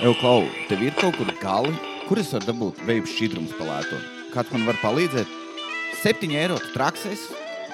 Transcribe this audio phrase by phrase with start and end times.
[0.00, 1.74] Evo, Klau, tev ir kaut kur gali,
[2.08, 3.98] kur es varu dabūt veidu šķidrums palēto?
[4.32, 5.28] Kāds man var palīdzēt?
[6.00, 7.26] 7 eiro traksēs,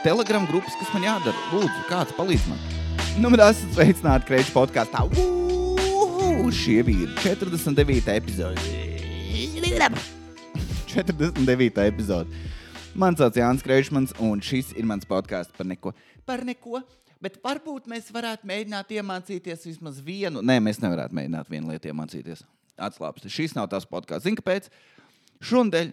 [0.03, 1.45] telegram grupas, kas man jādara.
[1.53, 2.59] Lūdzu, kāds palīdz man.
[3.23, 5.05] Nu, man esat sveicināti Kreiča podkāstā.
[6.51, 8.11] Šie ir 49.
[8.17, 8.59] epizode.
[10.91, 11.87] 49.
[11.87, 12.45] epizode.
[12.99, 15.95] Mans sauc Jānis Kreičmans, un šis ir mans podkāsts par neko.
[16.27, 16.83] Par neko.
[17.27, 20.39] Bet varbūt mēs varētu mēģināt iemācīties vismaz vienu.
[20.47, 22.45] Nē, mēs nevarētu mēģināt vienu lietu iemācīties.
[22.87, 23.31] Atslābsti.
[23.33, 24.29] Šis nav tas podkāsts.
[24.29, 24.69] Zini, kāpēc?
[25.43, 25.89] Šonadēļ,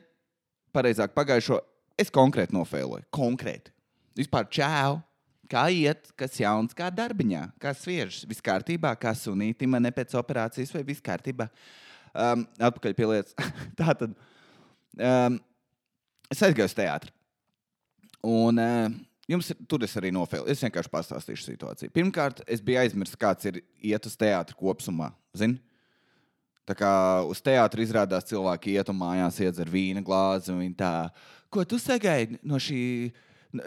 [0.77, 1.57] pareizāk, pagājušo,
[1.97, 3.07] es konkrēti nofēloju.
[3.17, 3.73] Konkrēti.
[4.19, 4.99] Vispār čau!
[5.49, 10.71] Kā iet, kas jauns, kā darbiņā, kā sviežs, viss kārtībā, kā sunīti man pēc operācijas,
[10.73, 11.49] vai viss kārtībā.
[12.13, 13.33] Um, atpakaļ pie lietas.
[13.79, 15.41] Tā tad um,
[16.29, 17.13] es aizgāju uz teātri.
[18.21, 18.87] Un uh,
[19.29, 20.47] jums ir, tur es arī nofēlu.
[20.51, 21.93] Es vienkārši pastāstīšu situāciju.
[21.95, 25.11] Pirmkārt, es biju aizmirsis, kāds ir iet uz teātri kopumā.
[25.37, 25.59] Zini?
[26.63, 26.89] Tā kā
[27.27, 30.53] uz teātri izrādās cilvēki iet un mājās iedzer vīna glāzi.
[30.55, 30.91] Viņi tā,
[31.51, 33.11] ko tu sagaidi no, šī,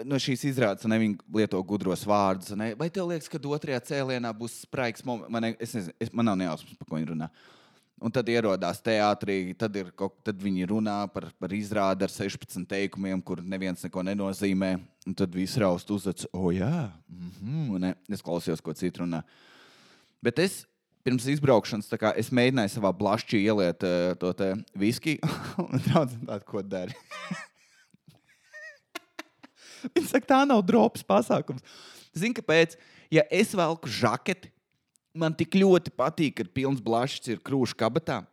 [0.08, 2.54] no šīs izrādes, un viņi lieto gudros vārdus.
[2.56, 2.70] Ne?
[2.78, 5.04] Vai tev liekas, ka otrajā cēlienā būs spraigs?
[5.04, 7.28] Man, ne, es nezinu, es, man nav nejausmas, par ko viņi runā.
[7.96, 9.92] Un tad ierodās teātrī, tad, ir,
[10.24, 14.74] tad viņi runā par, par izrādi ar 16 teikumiem, kur neviens neko nenozīmē.
[15.06, 17.78] Un tad viss raust uzvedas, o, jā, mm -hmm.
[17.78, 19.22] ne, es klausījos, ko citu runā.
[20.22, 20.66] Bet es
[21.06, 24.32] pirms izbraukšanas kā, es mēģināju savā blašķī ieliet uh, to
[24.74, 25.18] viskiju,
[25.62, 26.94] un draudzene tādu, ko dari.
[29.94, 31.62] Viņa saka, tā nav drops pasākums.
[32.16, 32.74] Zini, kāpēc?
[33.12, 34.50] Ja es velku žaketi,
[35.14, 38.24] man tik ļoti patīk, kad pilns blašs ir krūšs kabatā.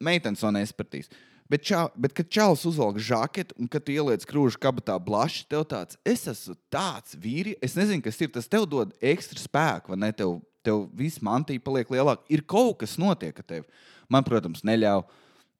[0.00, 1.10] Meitenes to nespratīs.
[1.48, 5.96] Bet, čā, bet kad čāls uzvelk žaketi un kad ieliec krūšs kabatā blašs, tev tāds,
[6.04, 7.62] es esmu tāds vīrietis.
[7.64, 8.50] Es nezinu, kas ir tas.
[8.52, 10.10] Tev dod ekstra spēku, vai ne?
[10.16, 12.26] Tev, tev viss mantija paliek lielāka.
[12.28, 13.64] Ir kaut kas notiek ar tevi.
[14.12, 15.06] Man, protams, neļauj.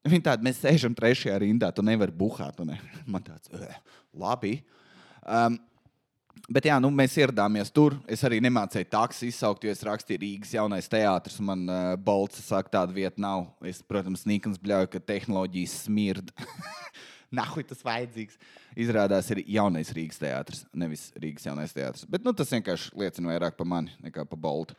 [0.08, 2.60] Viņa tāda, mēs sēžam trešajā rindā, tu nevari buhāt.
[2.68, 2.76] Ne?
[3.12, 3.80] Man tāds, "Eh,
[4.12, 4.58] labi.
[5.24, 5.56] Um,
[6.48, 7.98] Bet jā, nu, mēs ieradāmies tur.
[8.08, 11.36] Es arī nemācīju taksi izsaukt, jo es rakstīju Rīgas jaunais teātris.
[11.42, 13.50] un Man uh, Bolts saka, tāda vieta nav.
[13.68, 16.32] Es, protams, Nīkans bļauju, ka tehnoloģijas smird.
[17.38, 18.40] Nahuj tas vajadzīgs.
[18.80, 22.08] Izrādās, ir jaunais Rīgas teātris, nevis Rīgas jaunais teātris.
[22.08, 24.78] Bet nu, tas vienkārši liecina vairāk par mani nekā par Boltu.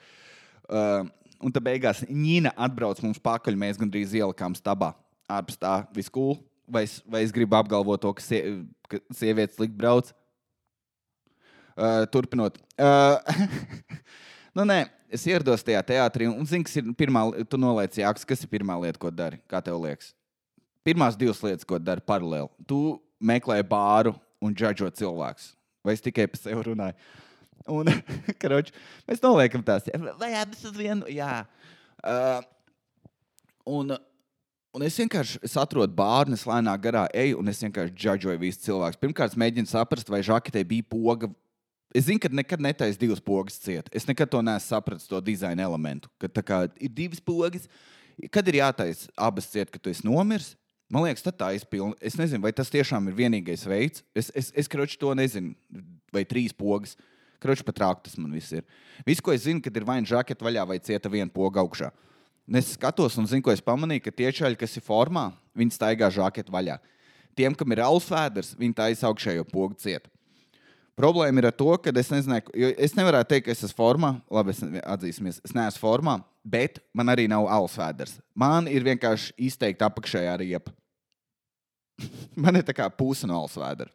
[0.65, 1.05] Uh,
[1.37, 3.61] un tad beigās Nīna atbrauc mums pakaļ.
[3.61, 4.95] Mēs gandrīz ielikām stabā.
[5.29, 6.39] Ārpus tā viss cool.
[6.65, 8.41] Vai es, vai es gribu apgalvot to, ka, sie,
[8.89, 10.09] ka sievietes likt brauc?
[11.79, 12.57] Uh, turpinot.
[12.75, 13.15] Uh,
[14.57, 18.27] nu, nē, es ierados tajā teātrī, un zinu, kas ir pirmā lieta, tu noliec jāks,
[18.27, 19.39] kas ir pirmā lieta, ko dari.
[19.47, 20.11] Kā tev liekas?
[20.83, 22.51] Pirmās divas lietas, ko dari paralēli.
[22.67, 22.81] Tu
[23.23, 24.11] meklē bāru
[24.43, 25.53] un džudžo cilvēkus.
[25.85, 26.99] Vai es tikai par sevi runāju?
[27.71, 27.91] Un,
[28.41, 28.75] karoči,
[29.07, 29.87] mēs noliekam tās,
[30.19, 31.07] vai abas uz vienu?
[31.11, 31.45] Jā.
[32.03, 32.39] Uh,
[33.79, 33.95] un,
[34.75, 38.67] un es vienkārši es atrodu bārnu, es lēnām garā eju, un es vienkārši džudžoju visus
[38.67, 38.99] cilvēkus.
[38.99, 41.31] Pirmkārt, mēģinu saprast, vai žaketē bija poga
[41.95, 43.89] Es zinu, ka nekad netaisa divas pogas ciet.
[43.95, 46.09] Es nekad to neesmu sapratis, to dizaina elementu.
[46.21, 47.65] Kad kā ir divas pogas,
[48.29, 50.53] kad ir jātaisa abas ciet, kad tu esi nomiris.
[50.89, 51.97] Man liekas, tā ir pilna.
[52.01, 54.03] Es nezinu, vai tas tiešām ir vienīgais veids.
[54.17, 55.53] Es, es, es kroči to nezinu,
[56.13, 56.95] vai trīs pogas.
[57.41, 58.65] Kroči pat rāk tas man viss ir.
[59.07, 61.91] Viss, ko es zinu, kad ir vai nu žaketa vaļā, vai cieta viena poga augšā.
[62.49, 66.09] Es skatos un zinu, ko es pamanīju, ka tie čaļi, kas ir formā, viņi staigā
[66.13, 66.79] žaketa vaļā.
[67.37, 70.09] Tiem, kam ir alsvēders, viņi taisa augšējo pogu cietu.
[70.99, 74.09] Problēma ir ar to, ka es nezināju, jo es nevaru teikt, ka es esmu formā.
[74.35, 78.17] Labi, es atzīsimies, es neesmu formā, bet man arī nav alsvēders.
[78.35, 80.75] Man ir vienkārši izteikti apakšējā riepa.
[82.43, 83.91] man ir tā kā puse no alsvēdera.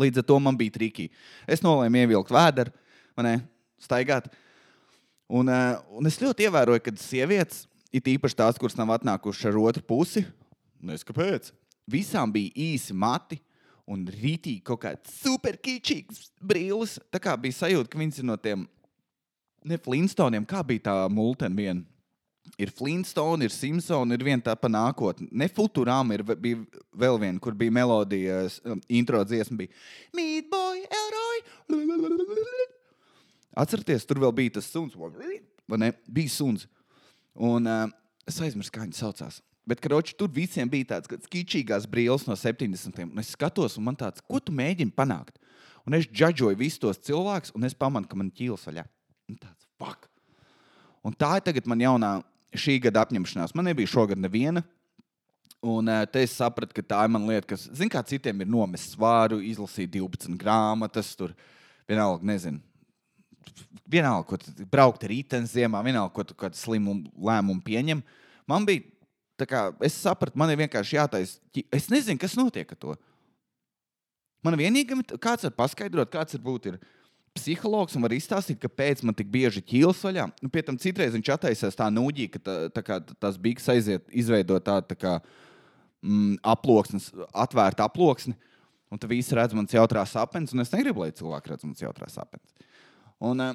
[0.00, 1.08] Līdz ar to man bija triki.
[1.48, 2.72] Es nolēmu ievilkt vēdru,
[3.16, 3.34] man ne,
[3.80, 4.28] staigāt.
[5.30, 7.64] Un, uh, un es ļoti ievēroju, ka sievietes,
[7.96, 10.26] it īpaši tās, kuras nav atnākušas ar otru pusi,
[10.84, 11.48] nezinu kāpēc,
[11.90, 13.40] visām bija īsi mati
[13.90, 16.98] un rītīgi kaut kāds superkīčīgs brīlis.
[17.10, 18.66] Tā kā bija sajūta, ka viņas ir no tiem
[19.66, 21.86] ne Flintstoniem, kā bija tā multena viena.
[22.58, 25.28] Ir Flintstone, ir Simpsons, ir viena tā pa nākotni.
[25.30, 26.58] Ne Futurām ir bija
[26.96, 29.70] vēl viena, kur bija melodija, um, intro dziesma, bija
[30.16, 31.44] Meatboy, Elroy.
[33.60, 35.92] Atcerieties, tur vēl bija tas suns, vai ne?
[36.08, 36.66] Bija suns.
[37.38, 37.86] Un uh,
[38.28, 39.40] es aizmirsu, kā viņi saucās.
[39.70, 43.04] Bet, karoči, tur visiem bija tāds skičīgās brīvs no 70.
[43.06, 45.38] Un es skatos, un man tāds, ko tu mēģini panākt?
[45.86, 48.84] Un es džudžoju visus tos cilvēkus, un es pamanu, ka man ķīlas vaļā.
[49.30, 50.10] Un tāds, fuck!
[51.06, 52.10] Un tā ir tagad man jaunā
[52.58, 53.54] šī gada apņemšanās.
[53.54, 54.64] Man nebija šogad neviena.
[55.60, 58.48] Un uh, te es sapratu, ka tā ir mana lieta, kas, zināmā mērā, citiem ir
[58.48, 61.34] nomest svāru, izlasīt 12 grāmatas, tur
[61.88, 62.62] vienalga, nezinu.
[63.90, 68.00] Vienalga, ko braukt ar rītdienas ziemā, vienalga, ko tu kādu slimu lēmumu pieņem.
[68.48, 68.86] Man bija,
[69.86, 71.38] es sapratu, man ir vienkārši jātaisa.
[71.72, 72.96] Es nezinu, kas notiek ar to.
[74.44, 76.80] Man vienīgam kāds var paskaidrot, kāds varbūt ir
[77.36, 80.26] psihologs un var izstāstīt, kāpēc man tik bieži ķīlas vaļā.
[80.42, 84.08] Nu, pie tam citreiz viņš attaisās tā nūģī, ka tā, tā kā tās bigas aiziet,
[84.10, 85.16] izveido tādu tā kā,
[86.02, 88.36] mm, aploksnes, atvērtu aploksni.
[88.90, 92.16] Un tad viss redz mans jautrās sapnes, un es negribu, lai cilvēki redz mans jautrās
[92.18, 92.56] sapnes.
[93.22, 93.54] Un, eh,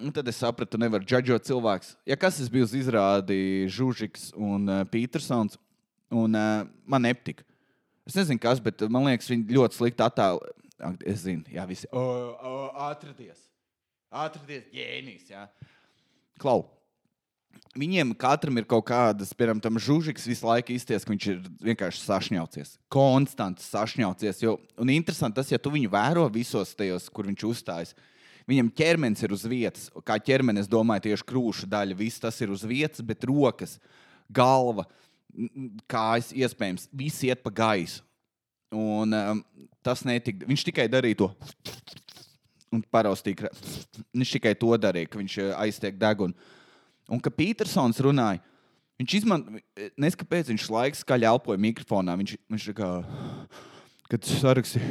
[0.00, 1.94] un tad es sapratu, nevar judžot cilvēks.
[2.08, 5.58] Ja kas es biju uz izrādi Žužiks un uh, Petersons,
[6.10, 7.44] un uh, man nepatika.
[8.08, 10.42] Es nezinu, kas, bet man liekas, viņi ļoti slikti attēlo.
[11.04, 11.88] Es zinu, jā, visi.
[11.92, 12.52] O, o,
[12.88, 13.44] atradies.
[14.10, 15.28] Atradies, ģēnijs.
[15.30, 15.46] Jā.
[16.40, 16.64] Klau.
[17.78, 22.02] Viņiem katram ir kaut kādas, piemēram, tam žūžiks visu laiku izties, ka viņš ir vienkārši
[22.02, 22.72] sašņaucies.
[22.90, 24.42] Konstanti sašņaucies.
[24.42, 27.94] Jo, un interesanti tas, ja tu viņu vēro visos tajos, kur viņš uzstājas.
[28.50, 29.88] Viņam ķermenis ir uz vietas.
[30.06, 33.76] Kā ķermenis, domāju, tieši krūša daļa, viss tas ir uz vietas, bet rokas,
[34.32, 34.86] galva,
[35.90, 38.02] kājas, iespējams, viss iet pa gaisu.
[38.74, 39.40] Un um,
[39.82, 40.46] tas netika.
[40.46, 41.28] Viņš tikai darīja to.
[42.70, 43.44] Un paraustīja.
[43.46, 43.54] ka-
[44.14, 46.34] Viņš tikai to darīja, ka viņš eh, aiztiek degunu.
[47.10, 48.38] Un ka Petersons runāja,
[49.00, 49.62] viņš izmantoja,
[49.98, 52.14] neskapēc viņš laiks skaļi elpoja mikrofonā.
[52.20, 52.90] Viņš, viņš kā,
[54.12, 54.82] kad saraksti,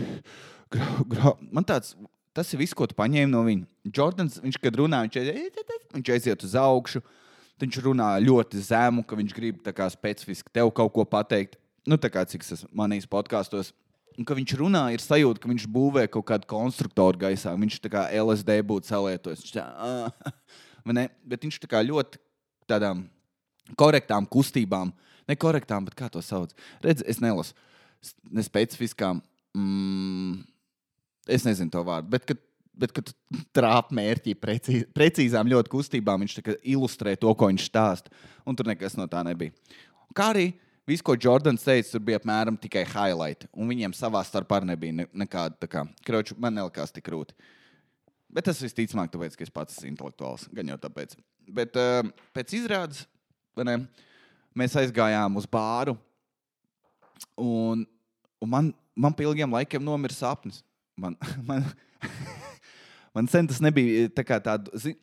[0.75, 1.94] gra, gra, man tāds,
[2.33, 3.65] tas ir viss, ko tu paņēmi no viņa.
[3.95, 7.01] Jordans, viņš, kad runā, viņš, aiziet- viņš aiziet uz augšu.
[7.59, 11.57] Viņš runā ļoti zemu, ka viņš grib kā specifiski tev kaut ko pateikt.
[11.87, 13.73] Nu, tā kā cik es manīs podkāstos.
[14.17, 17.51] Un, kad viņš runā, ir sajūta, ka viņš būvē kaut kādu konstruktoru gaisā.
[17.59, 19.43] Viņš tā kā LSD būtu salietojis.
[19.43, 19.65] Viņš tā,
[20.99, 21.09] ne?
[21.27, 22.19] Bet viņš tā kā ļoti
[22.69, 23.07] tādām
[23.79, 24.93] korektām kustībām,
[25.27, 26.53] ne korektām, bet kā to sauc.
[26.83, 27.53] Redz, es nelasu
[28.01, 29.19] S- ne specifiskām,
[29.57, 30.43] mm,
[31.29, 32.39] es nezinu to vārdu, bet kad,
[32.79, 33.11] bet, kad
[33.55, 36.39] trāp mērķī precī, precīzām ļoti kustībām, viņš
[36.73, 38.13] ilustrē to, ko viņš stāsta.
[38.47, 39.53] Un tur nekas no tā nebija.
[40.17, 40.47] Kā arī
[40.89, 43.45] viss, ko Jordans teica, tur bija apmēram tikai highlight.
[43.53, 46.37] Un viņiem savā starpā nebija ne, nekāda kā kroča.
[46.41, 47.37] Man nelikās tik grūti.
[48.29, 50.47] Bet tas visticamāk, tāpēc, ka es pats esmu intelektuāls.
[50.53, 51.15] Gan jau tāpēc.
[51.49, 52.03] Bet uh,
[52.35, 53.05] pēc izrādes
[53.65, 53.79] ne,
[54.57, 55.95] mēs aizgājām uz bāru.
[57.39, 57.83] Un,
[58.39, 60.61] un man, man pie ilgiem laikiem nomira sapnis.
[61.04, 61.16] Man,
[61.48, 61.63] man,
[63.16, 64.94] man sen tas nebija tā kā tāda.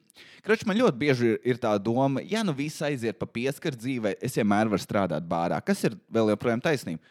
[0.47, 4.15] Kroč, man ļoti bieži ir, ir tā doma, ja nu viss aiziet pa pieskaru dzīvē,
[4.23, 7.03] es vienmēr varu strādāt bārā, kas ir vēl joprojām taisnība.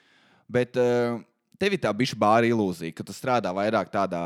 [0.48, 1.20] Bet uh,
[1.60, 4.22] tev ir tā bišķi bāra ilūzija, ka tu strādā vairāk tādā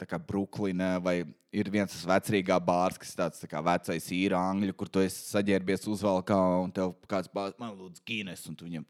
[0.00, 1.20] tā kā Brooklynā vai
[1.54, 5.02] ir viens tas vecrīgā bārs, kas ir tāds tā kā vecais īra angļu, kur tu
[5.02, 8.84] esi saģērbies uzvalkā un tev kāds bārs, man lūdzu, gīnes, un tu viņam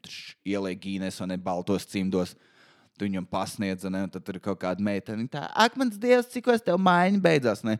[0.47, 2.35] ieliek gīnes vai ne baltos cimdos.
[2.99, 5.23] Tu viņam pasniedz, ne, un tad ir kaut kāda meitene.
[5.31, 7.63] Tā, ak, mans dievs, cik es tev mājiņu beidzās.
[7.63, 7.77] Ne?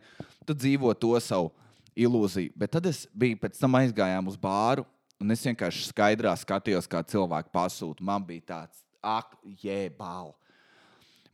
[0.48, 1.50] Tu dzīvo to savu
[1.92, 2.54] ilūziju.
[2.56, 4.86] Bet tad es biju pēc tam aizgājām uz bāru,
[5.20, 8.04] un es vienkārši skaidrā skatījos, kā cilvēki pasūta.
[8.06, 10.32] Man bija tāds, ak, jēbāl.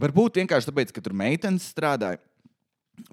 [0.02, 2.18] Varbūt vienkārši tāpēc, ka tur meitenes strādāja,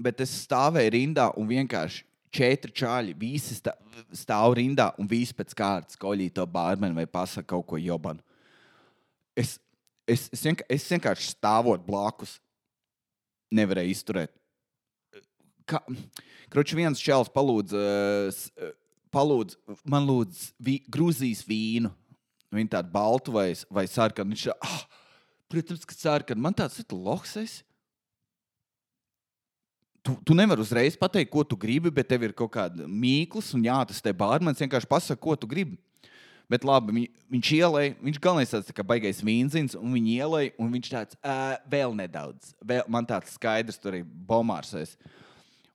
[0.01, 2.03] bet es stāvēju rindā un vienkārši
[2.33, 3.77] četri čāļi, visi stā-
[4.15, 8.23] stāv rindā un visi pēc kārtas koļīja to bārmeni vai pasaka kaut ko jobanu.
[9.37, 9.59] Es,
[10.07, 12.37] es, es, vienkār, es vienkārši stāvot blakus,
[13.53, 14.33] nevarēju izturēt.
[16.53, 18.73] Kroči viens čels palūdz, eh, eh,
[19.13, 19.57] palūdz
[19.89, 21.91] man lūdz vi, Grūzijas vīnu.
[22.53, 24.29] Viņa tāda balta vai, vai sarkana.
[24.33, 24.81] Viņš ir, ah,
[25.49, 26.41] protams, ka sarkana.
[26.41, 27.63] Man tāds ir lohs.
[30.03, 33.63] Tu, tu nevari uzreiz pateikt, ko tu gribi, bet tev ir kaut kāda mīklas, un
[33.63, 35.79] jā, tas te bārmenis vienkārši pasaka, ko tu gribi.
[36.51, 40.51] Bet labi, viņ, viņš ielēja, viņš galvenais tāds tā kā baigais vīnzins, un viņš ielēja,
[40.59, 42.51] un viņš tāds uh, vēl nedaudz.
[42.59, 44.73] Vēl, man tāds skaidrs, tur ir bomārs.
[44.75, 44.97] es.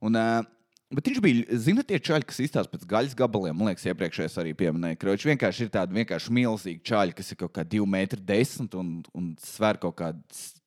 [0.04, 0.44] Un, uh,
[0.92, 4.52] bet viņš bija, zinot, tie čaļi, kas izstāsta pēc gaļas gabaliem, man liekas, iepriekšējais arī
[4.60, 8.92] pieminēja, viņš vienkārši ir tādi vienkārši milzīgi čaļi, kas ir kaut kā 2,10 m un,
[9.16, 10.20] un sver kaut kādu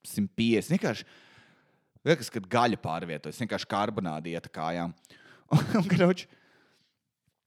[0.10, 0.74] 150.
[0.74, 1.08] Vienkārši,
[2.10, 4.98] liekas, kad gaļa pārvietojas, vienkārši karbonādi iet kājām.
[5.51, 6.25] Un, kroč,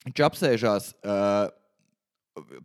[0.04, 0.90] viņš apsēžās.
[1.00, 1.49] Uh,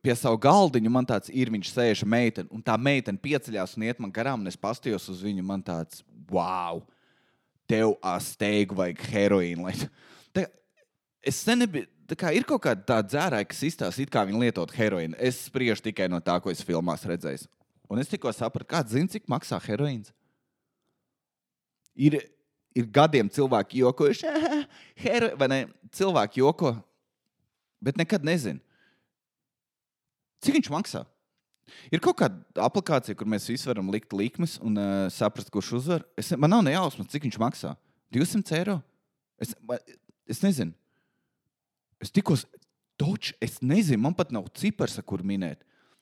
[0.04, 4.02] pie sava galdiņa man tāds ir, viņš sēž meitene, un tā meitene pieceļās un iet
[4.02, 6.82] man garām, un es pastījos uz viņu, man tāds, wow,
[7.70, 9.68] tev asteigu vajag heroīnu.
[9.70, 10.46] Lai...
[11.30, 11.84] Es sen nebiju,
[12.18, 15.18] kā ir kaut kāda tāda dzērāja, kas izstāsta, it kā viņi lietot heroīnu.
[15.20, 17.44] Es spriežu tikai no tā, ko es filmās redzēju.
[17.92, 20.14] Un es tikko sapratu, kāds zina, cik maksā heroīns.
[22.00, 22.16] Ir,
[22.78, 24.32] ir gadiem cilvēki jokojuši,
[25.42, 25.60] vai ne?
[26.00, 26.72] Cilvēki joko,
[27.84, 28.64] bet nekad nezinu.
[30.44, 31.04] Cik viņš maksā?
[31.94, 36.06] Ir kaut kāda aplikācija, kur mēs visi varam likt likmes un uh, saprast, kurš uzvar.
[36.18, 37.76] Es, man nav ne jausmas, cik viņš maksā.
[38.16, 38.80] 200 eiro?
[39.42, 39.54] Es,
[40.30, 40.74] es nezinu.
[42.02, 42.38] Es tikko.
[43.00, 45.62] Toč, es nezinu, man pat nav cipars, ar kur minēt.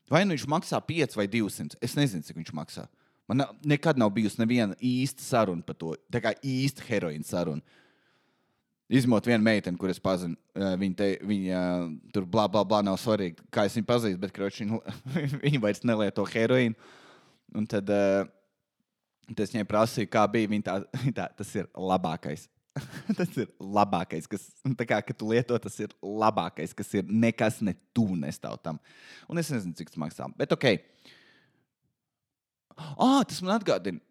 [0.09, 1.77] Vai nu viņš maksā 5 vai 200.
[1.83, 2.87] Es nezinu, cik viņš maksā.
[3.29, 5.91] Man nav, nekad nav bijusi neviena īsta saruna par to.
[6.09, 7.61] Tā kā īsta heroīna saruna.
[8.87, 11.61] Izņemot vienu meiteni, kuras pazinu, viņa, te, viņa
[12.15, 14.93] tur blā, blā, blā, nav svarīgi, kā es viņu pazīstu, bet kroči, viņa,
[15.43, 16.93] viņa vairs nelieto heroīnu.
[17.55, 18.27] Un tad uh,
[19.27, 20.51] es viņai prasīju, kā bija.
[20.51, 20.77] Viņa tā,
[21.19, 22.47] tā tas ir labākais.
[23.17, 24.43] tas ir labākais, kas,
[24.83, 28.79] kā, kad tu lieto, tas ir labākais, kas ir nekas ne tuvu nestāv tam.
[29.27, 30.29] Un es nezinu, cik tas maksā.
[30.37, 30.69] Bet ok.
[32.77, 34.03] Ah, tas man atgādina.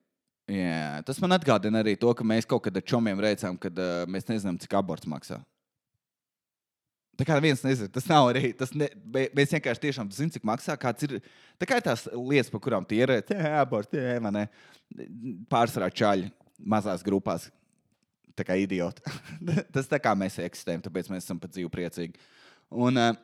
[0.46, 4.04] Jā, tas man atgādina arī to, ka mēs kaut kad ar čomiem redzējām, ka uh,
[4.10, 5.40] mēs nezinām, cik aborts maksā.
[7.16, 8.50] Tā kā viens nezina, tas nav arī.
[8.56, 10.76] Tas ne, mēs vienkārši tiešām zinām, cik maksā.
[11.06, 11.16] Ir,
[11.56, 13.14] tā kā ir tās lietas, par kurām tie ir.
[13.32, 13.64] Jā,
[14.22, 14.42] man.
[15.50, 16.28] Pārsvarā čaļi
[16.60, 17.48] mazās grupās.
[18.36, 19.00] Tā kā idioti.
[19.74, 22.20] tas tā kā mēs eksistējam, tāpēc mēs esam pat dzīvi priecīgi.
[22.84, 23.16] Un, uh,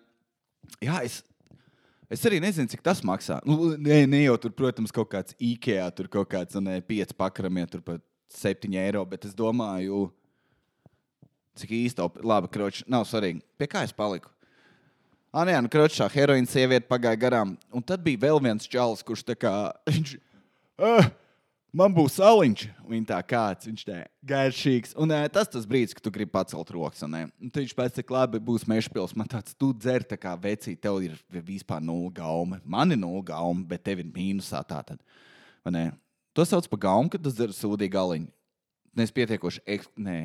[0.81, 1.21] jā, es,
[2.13, 3.39] Es arī nezinu, cik tas maksā.
[3.49, 7.65] Nu, ne, ne jau tur, protams, kaut kāds IKEA, tur kaut kāds ne, pieci pakaramie,
[7.71, 8.03] tur pat
[8.37, 10.11] 7 eiro, bet es domāju,
[11.57, 13.41] cik īsti labi, kroči, nav svarīgi.
[13.57, 14.29] Pie kā es paliku?
[15.33, 17.57] Ah, nē, nu, kroči, tā heroīna sieviete pagāja garām.
[17.73, 19.55] Un tad bija vēl viens čalis, kurš tā kā.
[19.89, 20.17] Viņš,
[20.85, 21.09] uh,
[21.77, 22.67] man būs saliņš.
[22.89, 23.99] Viņa tā kāds, viņš tā
[24.29, 24.95] garšīgs.
[25.01, 27.03] Un uh, tas tas brīdis, kad tu gribi pacelt rokas.
[27.07, 29.17] Un, uh, viņš pēc tam labi būs mežpils.
[29.19, 32.61] Man tāds, tu dzer tā kā vecī, tev ir vispār nulle gauma.
[32.65, 35.03] Man ir nulle gauma, bet tev ir mīnusā tā tad.
[36.33, 38.31] To sauc par gaumu, kad tu dzer sūdīgu galiņu.
[38.97, 39.85] Nes pietiekoši, ek...
[39.97, 40.17] nē.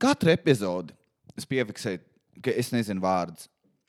[0.00, 0.94] Katru epizodi
[1.38, 2.02] es piefiksēju,
[2.44, 3.48] ka es nezinu vārdus.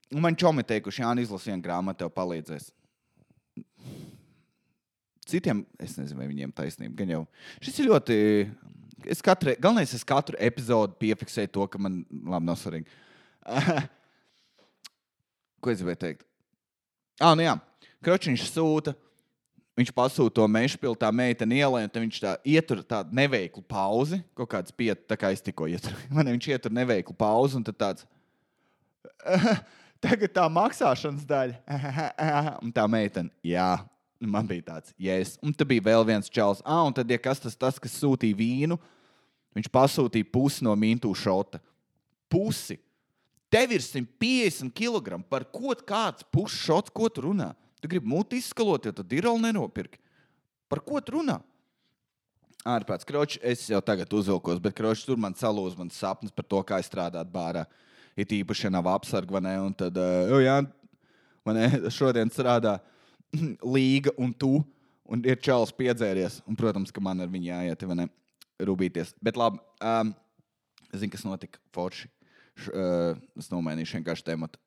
[0.09, 2.71] Un man čomi teikuši, Jā, izlasi vienu grāmatu, tev palīdzēs.
[5.29, 6.95] Citiem, es nezinu, vai viņiem taisnība.
[7.00, 7.21] Gan jau
[7.62, 8.17] šis ir ļoti.
[9.09, 12.98] Es katru, galvenais, es katru epizodi piefiksēju to, ka man labi nav svarīgi.
[15.63, 16.25] Ko es gribēju teikt?
[17.19, 17.55] Ah, nu jā,
[18.03, 18.95] Kročiņš sūta.
[19.79, 24.19] Viņš pasūta to meža pilsētā, meitene ielē, un viņš tā ietur tādu neveiklu pauzi.
[24.36, 25.95] Kaut kāds pieci, tā kā es tikko ieturu.
[26.15, 28.07] Man viņš ietur neveiklu pauzi, un tad tāds.
[30.03, 31.55] Tagad tā maksāšanas daļa.
[32.63, 33.71] un tā meitene, jā,
[34.19, 35.38] Man bija tāds, yes.
[35.39, 36.59] Un tad bija vēl viens čels.
[36.67, 38.75] Ah, un tad, ja kas tas, tas kas sūtīja vīnu,
[39.55, 41.61] viņš pasūtīja pusi no mintu šota.
[42.29, 42.75] Pusi.
[43.49, 45.21] Tev ir 150 kg.
[45.31, 47.53] Par ko kāds puses šots, ko tu runā?
[47.79, 50.01] Tu gribi muti izskalot, ja tu diroli nenopirki.
[50.69, 51.39] Par ko tu runā?
[52.67, 56.59] Ārpēc kroča es jau tagad uzvilkos, bet kroča tur man salūz mans sapnis par to,
[56.67, 57.63] kā strādāt bārā.
[58.19, 59.55] Ir īpaši, ja nav apsarga, vai ne?
[59.63, 60.59] Un tad, uh, jā,
[61.47, 61.63] man
[61.95, 62.81] šodien strādā.
[62.81, 62.95] Uh,
[63.75, 64.59] līga un tu.
[65.09, 66.39] Un ir čels piedzēries.
[66.45, 68.07] Un, protams, ka man ar viņu jāiet, vai ne?
[68.62, 69.15] Rūpīties.
[69.25, 69.62] Bet labi.
[69.81, 70.13] Um,
[70.93, 72.09] zinu, kas notika Forši.
[72.59, 74.62] Š, uh, es nomainīšu vienkārši tematu.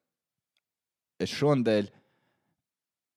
[1.23, 1.92] Es šonadēļ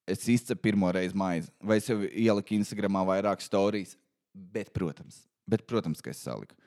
[0.05, 1.49] es izcepu pirmo reizi maizi.
[1.63, 3.95] Vai es jau ieliku Instagramā vairāk stāstījis?
[4.35, 6.57] Bet, protams, bet, protams, ka es saliku.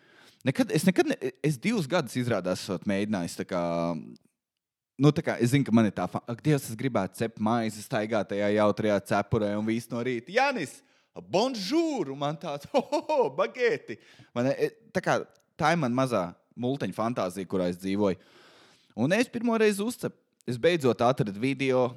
[0.47, 3.63] Nekad, es nekad, ne, es divus gadus izrādās, esmu mēģinājis kā,
[4.99, 8.33] Nu, kā, es zinu, ka man ir tā, ka Dievs, es gribētu cept maizi, staigāt
[8.33, 10.33] tajā jautrajā cepurē un visu no rīta.
[10.35, 10.73] Janis,
[11.31, 13.95] bonžūru, man tāds, ho, ho, ho bagēti.
[14.35, 15.21] Man, e, tā, kā,
[15.55, 16.25] tā ir man mazā
[16.59, 18.19] multiņa fantāzija, kurā es dzīvoju.
[18.99, 20.19] Un es pirmo reizi uzcepu,
[20.51, 21.93] es beidzot atradu video,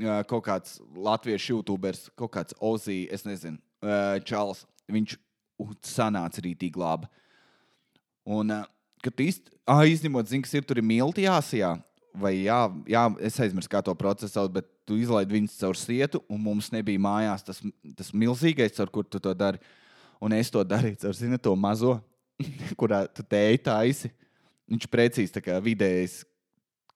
[0.00, 3.60] kaut kāds latviešu youtuberis, kaut kāds Ozī, es nezinu,
[4.24, 4.64] Čāls.
[4.92, 5.18] Viņš
[5.84, 7.08] sanāca rītīgi labi.
[8.32, 8.52] Un,
[9.04, 11.74] kad īsti, ah, izņemot, zinu, kas ir tur ir milti jāsajā
[12.20, 12.58] vai jā,
[12.88, 16.70] jā, es aizmirsu, kā to procesu sauc, bet tu izlaidi viņus caur sietu, un mums
[16.74, 17.60] nebija mājās tas,
[17.98, 19.60] tas milzīgais, ar kur tu to dari.
[20.22, 21.98] Un es to darīju caur zinu, to mazo,
[22.80, 24.12] kurā tu tēji taisi.
[24.66, 26.22] Viņš precīzi tā kā vidējais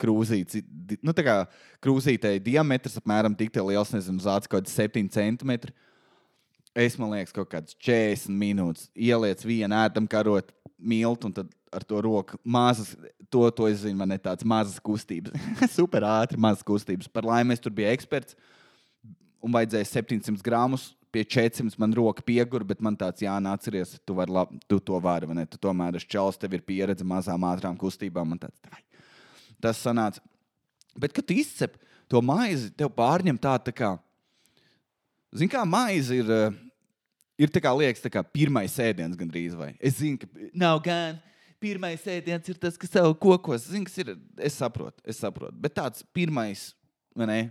[0.00, 0.64] krūzītes,
[1.04, 1.36] nu tā kā
[1.84, 5.74] krūzītei diametrs apmēram tik liels, nezinu, zāds kaut kāds 7 centimetri.
[6.72, 11.84] Es man liekas, kaut kāds 40 minūtes ieliec vienu ētam karot miltu, un tad ar
[11.86, 12.96] to roku mazas,
[13.30, 15.34] to, to es zinu, man ir tāds mazas kustības.
[15.78, 17.10] Super ātri, mazas kustības.
[17.10, 18.36] Par laimi, es tur biju eksperts
[19.40, 20.90] un vajadzēja 700 gramus.
[21.10, 24.98] Pie 400 man roka piegura, bet man tāds jānāk, atceries, tu, var lab, tu to
[25.02, 25.46] vari, vai ne?
[25.50, 28.36] Tu tomēr esi čels, tev ir pieredze mazām, ātrām kustībām.
[28.38, 28.78] Tāds, tā.
[29.62, 30.22] Tas sanāca.
[30.94, 31.74] Bet, kad tu izcep
[32.10, 33.94] to maizi, tev pārņem tā, tā kā,
[35.34, 36.34] zini, kā maize ir.
[37.40, 39.70] Ir tā kā liekas, tā kā pirmais ēdiens gandrīz vai.
[39.80, 40.28] Es zinu, ka
[40.60, 41.16] nav gan
[41.60, 43.68] pirmais ēdiens ir tas, kas tev kokos.
[43.70, 44.14] Zini, kas ir.
[44.40, 45.54] Es saprotu, es saprotu.
[45.60, 46.70] Bet tāds pirmais,
[47.16, 47.42] ne?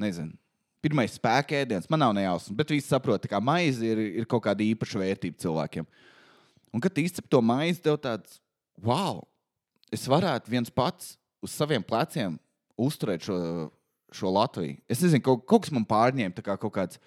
[0.00, 0.36] Nezinu.
[0.80, 4.64] Pirmais spēka ēdiens man nav nejausmas, bet visi saprot, ka maize ir, ir kaut kāda
[4.64, 5.88] īpaša vērtība cilvēkiem.
[6.72, 8.38] Un, kad izcep to maizi, tev tāds,
[8.80, 9.18] wow,
[9.92, 12.38] es varētu viens pats uz saviem pleciem
[12.80, 13.36] uzturēt šo,
[14.14, 14.78] šo Latviju.
[14.88, 17.00] Es nezinu, kaut, kaut kas man pārņēma, kā kaut kāds.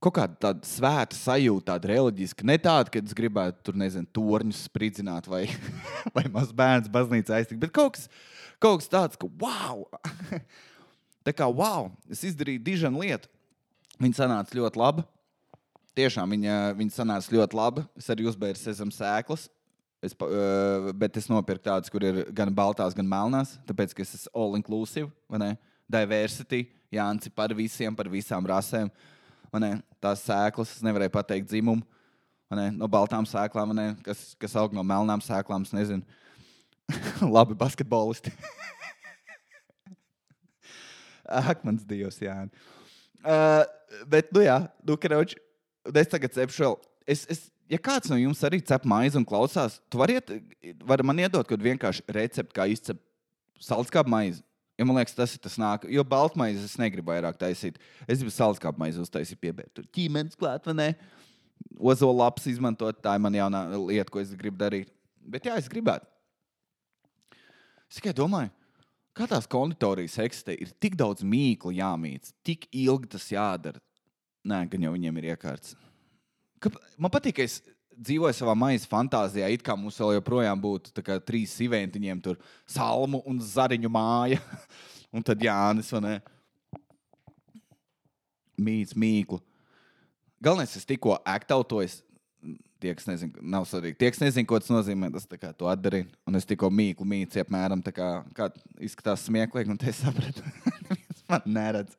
[0.00, 2.44] Kaut kāda tāda svēta sajūta, tāda reliģiska.
[2.48, 5.42] Ne tāda, ka es gribētu tur, nezinu, torņus spridzināt vai,
[6.16, 8.08] vai maz bērns baznīcā aiztikt, bet kaut kas,
[8.62, 9.84] kaut kas tāds, ka wow!
[11.26, 11.90] tā kā wow!
[12.08, 13.28] Es izdarīju dižanu lietu.
[14.00, 15.04] Viņa sanāca ļoti labi.
[16.00, 17.84] Tiešām viņa, viņa sanāca ļoti labi.
[18.00, 19.50] Es arī uzbēru sezam sēklas.
[20.00, 23.58] Es, uh, bet es nopirku tādas, kur ir gan baltās, gan melnās.
[23.68, 25.50] Tāpēc, ka es esmu all inclusive, vai ne?
[25.92, 26.64] Diversity,
[26.94, 28.88] Jānis par visiem, par visām rasēm.
[30.00, 31.84] Tās sēklas, es nevarēju pateikt dzimumu.
[32.50, 36.02] No baltām sēklām, ne, kas, kas aug no melnām sēklām, es nezinu.
[37.36, 38.32] Labi, basketbolisti.
[41.30, 42.42] Ak, mans dievs, Jā.
[43.20, 43.62] Uh,
[44.08, 45.34] bet, nu jā, nu, krauč,
[45.92, 46.76] es tagad cepšu vēl.
[47.10, 50.16] Es, es, ja kāds no jums arī cep maizi un klausās, tu vari
[50.88, 53.02] var man iedot kaut vienkārši recepti, kā izcept
[53.60, 54.40] salskāpu maizi.
[54.80, 57.74] Ja man liekas, tas ir tas nāk, jo baltmaizi es negribu vairāk taisīt.
[58.06, 60.86] Es gribu salskāpu maizi uztaisīt, piebērt tur ķīmenes klāt, vai ne?
[61.76, 64.88] Ozola lapas izmantot, tā ir man jaunā lieta, ko es gribu darīt.
[65.20, 66.08] Bet jā, es gribētu.
[67.90, 68.48] Es tikai domāju,
[69.18, 73.84] kā tās konditorijas eksistē, ir tik daudz mīklu jāmīc, tik ilgi tas jādara.
[74.48, 75.76] Nē, gan jau viņiem ir iekārts.
[76.96, 77.60] Man patīk, ka es
[78.00, 82.38] dzīvoju savā maisa fantāzijā, it kā mums vēl joprojām būtu kā, trīs sīventiņiem, tur
[82.68, 84.40] salmu un zariņu māja.
[85.14, 86.14] un tad Jānis vai ne?
[88.60, 89.40] Mīts, mīklu.
[90.40, 92.00] Galvenais, es tikko aktautoju.
[92.80, 93.98] Tie, kas nezina, nav svarīgi.
[94.00, 96.06] Tie, kas nezina, ko tas nozīmē, tas kā, to atdarīja.
[96.28, 98.46] Un es tikko mīklu mīcu, apmēram tā kā, kā
[98.80, 100.44] izskatās smieklīgi, un te sapratu,
[101.28, 101.98] man neredz.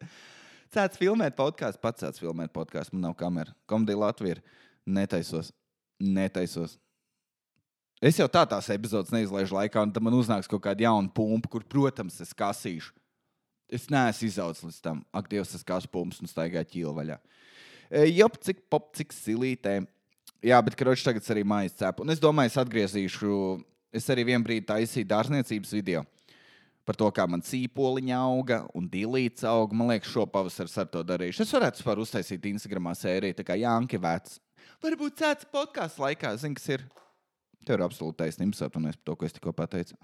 [0.74, 3.54] Cēlts filmēt podkāstu, pats cēlts filmēt podkāstu, man nav kamera.
[3.70, 4.42] Komēdija Latvija ir
[4.90, 5.52] netaisos
[6.02, 6.78] netaisos.
[8.02, 11.52] Es jau tā tās epizodes neizlaižu laikā, un tad man uznāks kaut kāda jauna pumpa,
[11.54, 12.96] kur, protams, es kasīšu.
[13.72, 15.04] Es neesmu izaudzis līdz tam.
[15.16, 17.20] Ak, Dievs, tas kāds pumps un staigā ķīla vaļā.
[17.88, 19.78] E, Jop, cik pop, cik silītē.
[20.44, 22.02] Jā, bet kroķis tagad arī mājas cēp.
[22.04, 23.36] Un es domāju, es atgriezīšu.
[23.96, 26.04] Es arī vienā brīdī taisīju dārzniecības video
[26.88, 29.78] par to, kā man cīpoliņa auga un dīlīts auga.
[29.78, 31.46] Man liekas, šo pavasaru ar to darīšu.
[31.46, 34.40] Es varētu vispār uztaisīt Instagramā sēriju, tā kā Jānki Vēts.
[34.82, 36.84] Varbūt cēlā podkāstu laikā, zina, kas ir.
[37.68, 38.56] Tev ir absolūti taisnība.
[38.58, 39.98] Es atvainojos par to, ko es tikko pateicu.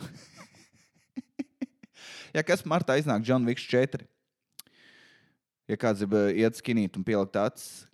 [2.35, 4.05] ja kas martā iznāk John Wick 4,
[5.73, 7.87] ja kāds grib eh, iet skinīt un pielikt acis,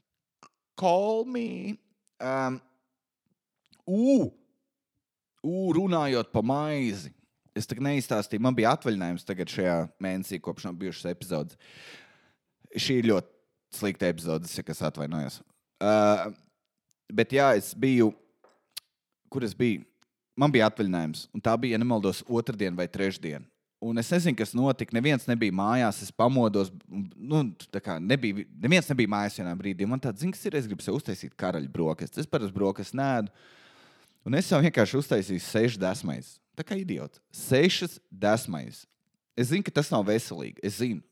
[0.76, 1.78] call me.
[2.20, 2.60] Um,
[3.88, 4.28] ū,
[5.40, 7.16] ū, runājot par maizi.
[7.56, 11.56] Es tā neizstāstīju, man bija atvaļinājums tagad šajā mēnesī, kopš nav bijušas epizodes.
[12.76, 15.40] Šī ir ļoti slikta epizode, kas atvainojas.
[15.80, 16.34] Uh,
[17.14, 18.12] bet jā, es biju,
[19.32, 19.86] kur es biju.
[20.38, 23.46] Man bija atvaļinājums, un tā bija, ja nemaldos, otrdiena vai trešdiena.
[23.84, 24.96] Un es nezinu, kas notika.
[24.96, 26.70] Neviens nebija mājās, es pamodos.
[26.88, 27.42] Nu,
[28.00, 29.88] nebija, neviens nebija mājās vienā brīdī.
[29.90, 32.24] Man tāds, zināms, ir, es gribu sev uztaisīt karaļa brokastis.
[32.24, 33.34] Es parasti brokastis nēdu.
[34.24, 36.38] Un es jau vienkārši uztaisīju sešas desmitas.
[36.56, 37.20] Tā kā idiots.
[37.36, 38.86] Sešas desmitas.
[39.36, 40.64] Es zinu, ka tas nav veselīgi.
[40.64, 41.04] Es zinu.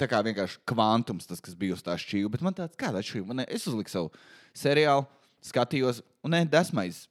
[0.00, 2.30] Tā kā vienkārši kvantums, tas, kas bija uz tā šķīva.
[2.34, 3.30] Bet man tāds, kāda atšķirība?
[3.30, 4.10] Man, es uzliku savu
[4.56, 5.04] seriālu,
[5.44, 7.04] skatījos, un ne, desmitais.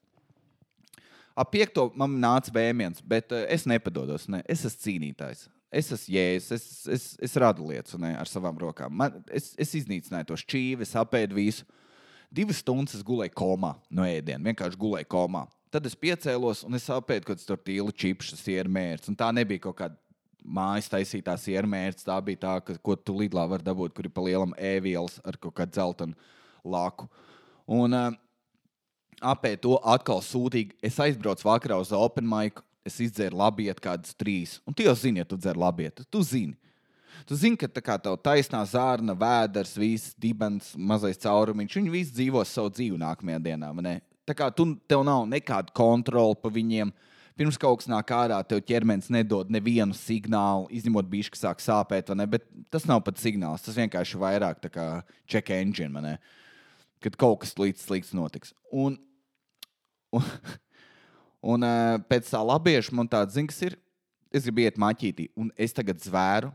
[1.33, 4.27] Ap piekto man nāca vēmiens, bet uh, es nepadodos.
[4.29, 4.43] Ne.
[4.49, 5.47] Es esmu cīnītājs.
[5.73, 8.93] Es esmu jēzus, es, es, es radu lietas ne, ar savām rokām.
[8.93, 11.65] Man, es, es iznīcināju to šķīvi, es apēdu visu.
[12.33, 15.47] Divas stundas gulēju komā no ēdiena, vienkārši gulēju komā.
[15.73, 19.09] Tad es piecēlos un es apēdu kaut kādu tur tīlu čipsus, iermērķus.
[19.09, 19.97] Un tā nebija kaut kāda
[20.43, 22.07] mājas taisītās iermērķis.
[22.07, 25.37] Tā bija tā, ka, ko tu lidlā vari dabūt, kur ir pa lielam e-vielas ar
[25.41, 26.17] kaut kādu dzeltenu
[26.63, 27.07] laku.
[27.69, 28.09] Un uh,
[29.23, 30.77] apē to atkal sūtīgi.
[30.83, 34.59] Es aizbraucu vakarā uz Open Mic, es izdzēru labiet kādas trīs.
[34.67, 36.57] Un tu jau zini, ja tu dzer labiet, tu zini.
[37.29, 42.15] Tu zini, ka tā kā tev taisnā zārna, vēders, viss dibens, mazais caurumiņš, viņi visi
[42.17, 43.69] dzīvos savu dzīvi nākamajā dienā.
[44.27, 46.91] Tā kā tu, tev nav nekāda kontrola pa viņiem.
[46.91, 51.63] Uh, pirms kaut kas nāk ārā, tev ķermenis nedod nevienu signālu, izņemot bišķi, kas sāk
[51.63, 53.63] sāpēt, bet tas nav pat signāls.
[53.65, 54.87] Tas vienkārši ir vairāk kā
[55.29, 56.17] check engine, ne?
[57.03, 58.53] kad kaut kas līdz slikts notiks.
[58.71, 58.95] Un,
[60.15, 60.27] un,
[61.55, 61.67] un
[62.09, 63.79] pēc tā labieša man tāds zina, kas ir.
[64.33, 66.49] Es gribu iet maķītī, un es tagad zvēru.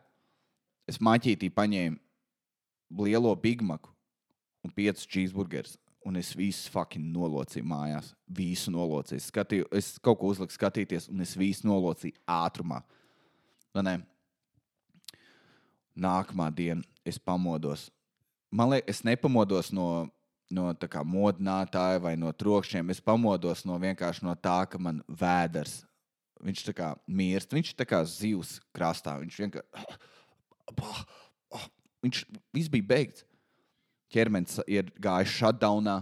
[0.88, 3.92] Es maķītī paņēmu lielo bigmaku
[4.64, 5.76] un piecus cheeseburgerus
[6.08, 8.12] un es visu fucking nolocīju mājās.
[8.38, 9.22] Visu nolocīju.
[9.26, 12.80] Skatīju, es kaut ko uzliku skatīties, un es visu nolocīju ātrumā.
[15.98, 17.88] Nākamā diena es pamodos.
[18.50, 20.08] Man liekas, es nepamodos no,
[20.50, 22.94] no kā, modinātāja vai no trokšņiem.
[22.94, 25.82] Es pamodos no vienkārši no tā, ka man vēders
[26.44, 29.16] Viņš tā kā mirst, viņš ir kā zivs krastā.
[29.22, 29.68] Viņš vienkārši.
[32.04, 32.20] Viņš
[32.54, 33.24] viss bija beigts.
[34.12, 35.98] Ķermenis ir gājis shutdownā.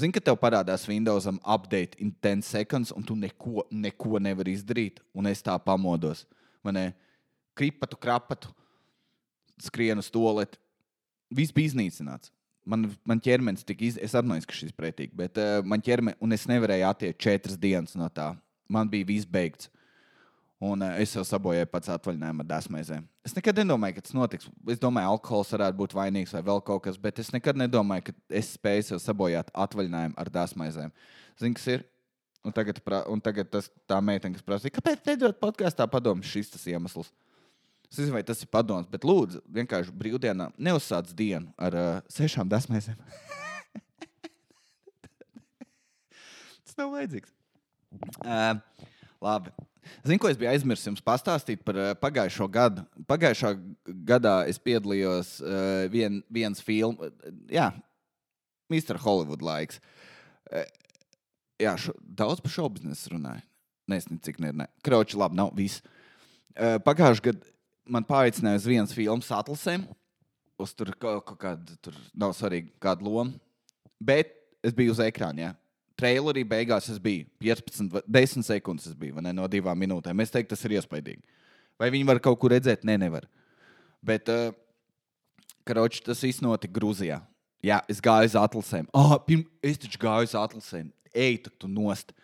[0.00, 5.00] Zini, ka tev parādās Windowsam update in 10 sekundes, un tu neko, neko nevari izdarīt.
[5.14, 6.24] Un es tā pamodos.
[6.64, 6.92] Man ir
[7.58, 8.50] kripatu, krapatu,
[9.60, 10.56] skrienu stolēt.
[11.30, 12.32] Viss bija iznīcināts.
[12.66, 13.98] Man, man ķermenis tika iz...
[14.00, 17.58] Es atvainojos, ka šis ir pretīgi, bet uh, man ķermenis, un es nevarēju attiekt četras
[17.60, 18.32] dienas no tā.
[18.70, 19.70] Man bija viss beigts.
[20.60, 23.06] Un uh, es jau sabojāju pats atvaļinājumu ar dāsmēzēm.
[23.24, 24.50] Es nekad nedomāju, ka tas notiks.
[24.68, 28.36] Es domāju, alkohols varētu būt vainīgs vai vēl kaut kas, bet es nekad nedomāju, ka
[28.42, 30.92] es spēju sev sabojāt atvaļinājumu ar dāsmēzēm.
[31.40, 31.86] Zini, kas ir?
[32.44, 32.80] Un tagad,
[33.12, 37.08] un tagad tas, tā meitene, kas prasīja, kāpēc nedod podkāstā padomu, šis tas iemesls.
[37.90, 42.48] Es nezinu, vai tas ir padoms, bet lūdzu, vienkārši brīvdienā neuzsāc dienu ar uh, sešām
[42.52, 42.80] dasmēm.
[46.68, 47.32] tas nav vajadzīgs.
[48.22, 48.54] Uh,
[49.24, 49.52] labi.
[50.04, 52.84] Zinu, ko es biju aizmirsis jums pastāstīt par uh, pagājušo gadu.
[53.10, 53.54] Pagājušā
[54.08, 57.70] gadā es piedalījos uh, vien, viens filmu, uh, jā,
[58.72, 59.00] Mr.
[59.02, 59.80] Hollywood laiks.
[60.50, 60.66] Uh,
[61.60, 63.44] jā, šo, daudz par šo biznesu runāju.
[63.90, 64.52] Nezinu, cik ne.
[64.62, 64.68] ne.
[64.86, 65.82] Kroči, labi, nav viss.
[66.54, 67.56] Uh, Pagājušajā gadā
[67.90, 69.86] man paaicināja uz vienas filmas atlasēm.
[70.60, 73.38] Uz tur kaut, kaut kādu, tur nav svarīgi, kādu lomu.
[74.00, 75.48] Bet es biju uz ekrāna.
[75.48, 75.52] Jā.
[76.00, 78.88] Trailerī beigās es biju 15, 10 sekundes.
[78.90, 80.24] Es biju ne, no divām minūtēm.
[80.24, 81.20] Es teiktu, tas ir iespaidīgi.
[81.80, 82.84] Vai viņi var kaut kur redzēt?
[82.84, 83.28] Nē, ne, nevar.
[84.04, 84.54] Bet, uh,
[85.68, 87.20] karoči, tas viss notika Grūzijā.
[87.64, 88.88] Jā, es gāju uz atlasēm.
[88.96, 90.88] Ah, pirm, es taču gāju uz atlasēm.
[91.12, 92.14] Ej, tu nost!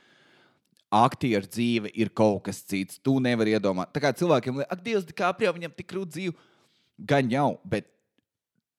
[0.97, 3.01] aktieru dzīve ir kaut kas cits.
[3.03, 3.93] Tu nevari iedomāties.
[3.95, 6.47] Tā kā cilvēkiem liekas, ak, Dievs, kā apjau viņam tik grūti dzīve.
[7.11, 7.89] Gan jau, bet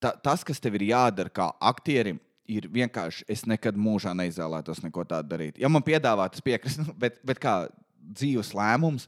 [0.01, 3.25] ta, tas, kas tev ir jādara kā aktierim, ir vienkārši.
[3.31, 5.59] Es nekad mūžā neizvēlētos neko tādu darīt.
[5.61, 7.57] Ja man piedāvātu, es piekrītu, bet, bet kā
[7.97, 9.07] dzīves lēmums,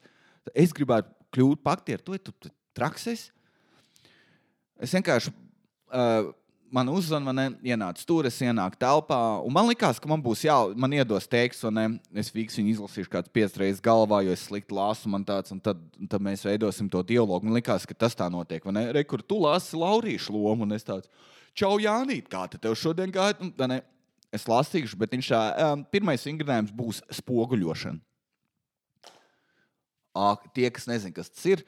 [0.54, 2.04] es gribētu kļūt par aktieru.
[2.06, 3.30] Tu esi trakses.
[4.80, 5.34] Es vienkārši.
[5.90, 6.30] Uh,
[6.74, 9.18] man uzzvanīja, man ienāca tur, es ienāku telpā.
[9.54, 11.86] Man liekas, ka man būs jā, man iedos teksts, un ne,
[12.22, 15.62] es fiksēju viņu izlasīšu kāds piecas reizes galvā, jo es slikti lasu man tāds, un
[15.64, 17.48] tad, un tad mēs veidosim to dialogu.
[17.48, 18.66] Man liekas, ka tas tā notiek.
[18.66, 21.10] Re, kur tu lasi Laurīšu lomu, un es tāds-
[21.58, 23.82] Čau, Jānīt, kā te tev šodien gāja?
[24.34, 27.98] Es lasīšu, bet viņš tā, um, pirmais vingrinājums būs spoguļošana.
[30.54, 31.64] Tie, kas nezina, kas tas ir,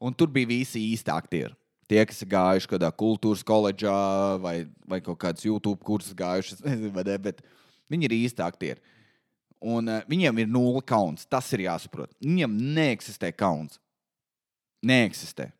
[0.00, 1.56] un tur bija visi īsti aktieri
[1.90, 3.98] tie, kas ir gājuši kādā kultūras koledžā
[4.42, 7.42] vai, vai kaut kādas YouTube kursus gājuši, nezinu, ne, bet
[7.90, 8.98] viņi ir īsti aktieri.
[9.60, 11.26] Un uh, viņiem ir nulle kauns.
[11.28, 12.14] Tas ir jāsaprot.
[12.22, 13.76] Viņiem neeksistē kauns.
[14.86, 15.50] Neeksistē.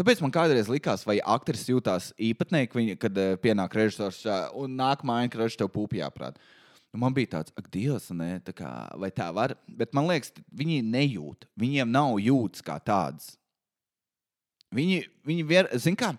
[0.00, 5.18] Tāpēc man kādreiz likās, vai aktris jūtas īpatnēji, kad uh, pienāk režisors uh, un nākamā
[5.20, 6.38] aina režisors tev pūpjā prāt.
[6.88, 9.52] Nu, man bija tāds, ak, Dievs, ne, tā kā, vai tā var.
[9.68, 11.44] Bet man liekas, viņi nejūt.
[11.60, 13.34] Viņiem nav jūtas kā tādas.
[14.72, 16.14] Viņi, viņi vien, zin kā,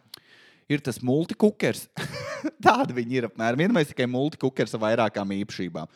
[0.69, 1.87] ir tas multikukers.
[2.67, 3.65] Tāda viņi ir apmēram.
[3.65, 5.89] Vienmēr tikai multikukers ar vairākām īpašībām.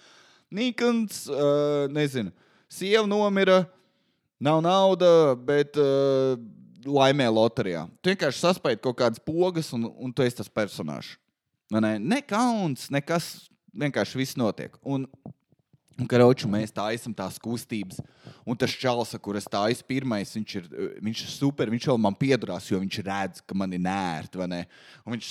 [0.58, 2.34] Nikons, uh, nezinu,
[2.66, 3.62] sieva nomira,
[4.42, 6.34] nav nauda, bet uh,
[6.86, 7.86] laimē loterijā.
[8.02, 11.16] Tu vienkārši saspēji kaut kādas pogas, un, un tu esi tas personāžs.
[11.74, 14.78] Ne, ne kauns, nekas, vienkārši viss notiek.
[14.86, 15.08] Un
[15.96, 18.02] Un, karoči, mēs taisām tās kustības.
[18.44, 20.66] Un tas čels, kurš taisu pirmais, viņš ir,
[21.00, 21.72] viņš ir super.
[21.72, 24.42] Viņš vēl man piedarās, jo viņš redz, ka man ir nērti.
[25.08, 25.30] Viņš,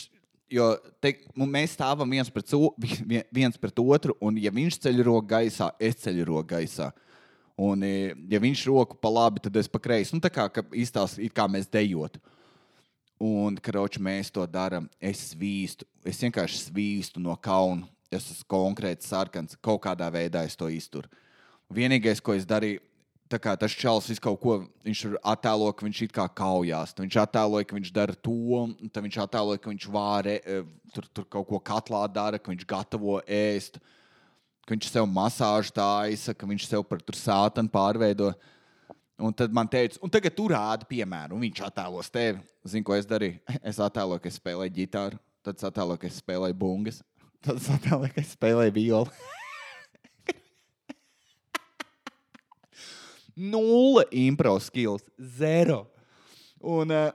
[0.57, 0.71] jo
[1.05, 2.55] te, mēs stāvam viens pret,
[3.29, 6.88] viens pret otru, un ja viņš ceļ roku gaisā, es ceļu roku gaisā.
[7.61, 7.85] Un,
[8.31, 10.14] ja viņš roku pa labi, tad es pa kreisi.
[10.17, 12.23] Nu, tā kā izstāsta, kā mēs dejotu.
[13.23, 14.88] Un, karoči, mēs to darām.
[14.99, 17.87] Es svīstu, es vienkārši svīstu no kauna
[18.17, 21.11] es esmu konkrēti sarkans, kaut kādā veidā es to izturu.
[21.75, 22.83] Vienīgais, ko es darīju,
[23.35, 26.93] kā tas čels visu kaut ko, viņš attēlo, ka viņš it kā kaujās.
[26.95, 28.61] Viņš attēloja, ka viņš dara to,
[28.93, 30.61] tad viņš attēloja, ka viņš vāre, e,
[30.95, 33.81] tur, tur kaut ko katlā dara, ka viņš gatavo ēst,
[34.64, 38.33] ka viņš sev masāžu taisa, ka viņš sev par sātanu pārveido.
[39.20, 42.40] Un tad man teica, un tagad tur rāda piemēru, un viņš attēlos tevi.
[42.66, 43.38] Zini, ko es darīju?
[43.70, 46.98] Es attēloju, ka es spēlēju ģitāru, tad es attēloju, ka es spēlēju bungas.
[47.44, 49.11] Tad es attēloju, ka es spēlēju violi.
[53.55, 55.05] Nulle impro skills,
[55.38, 55.85] zero.
[56.64, 57.12] Un, uh,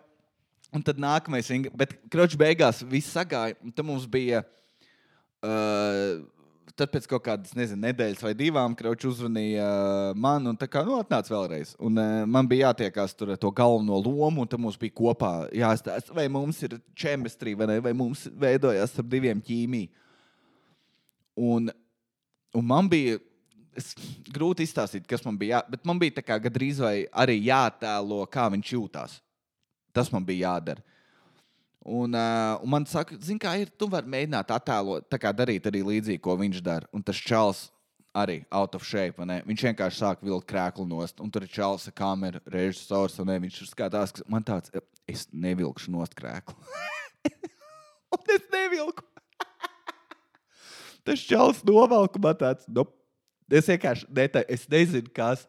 [0.72, 3.58] un tad nākamais, bet kroķis beigās viss sagāja.
[3.74, 4.46] Tad mums bija.
[5.44, 6.24] Uh,
[6.80, 10.84] tad pēc kaut kādas, nezinu, nedēļas vai divām kraučs uzvanīja uh, man un tā kā,
[10.88, 11.74] nu, atnāc vēlreiz.
[11.84, 16.16] Un uh, man bija jātiekās tur to galveno lomu, un tad mums bija kopā jāstāsta,
[16.16, 19.92] vai mums ir čemistri, vai, ne, vai mums veidojās ar diviem ķīmijiem.
[21.40, 21.70] Un,
[22.56, 23.20] un man bija,
[23.80, 23.94] es
[24.36, 25.60] grūti izstāstīt, kas man bija.
[25.60, 29.20] Jā, bet man bija tā kā gandrīz vai arī jātēlo, kā viņš jūtās.
[29.96, 30.84] Tas man bija jādara.
[31.90, 35.66] Un, uh, un man saka, zini, kā ir, tu vari mēģināt attēlot, tā kā darīt
[35.66, 36.86] arī līdzīgi, ko viņš dara.
[36.94, 37.64] Un tas čels
[38.14, 39.18] arī out of shape.
[39.18, 43.62] Viņš vienkārši sāk vilkt krēklu nost, un tur ir čels, kamera, režisors, un ne, viņš
[43.72, 44.74] skatās, ka man tāds,
[45.10, 46.54] es nevilkšu nost krēklu.
[48.18, 49.06] un es nevilku.
[51.10, 52.86] tas čels novelk man tāds, nu,
[53.50, 55.48] es vienkārši netā, es nezinu, kas,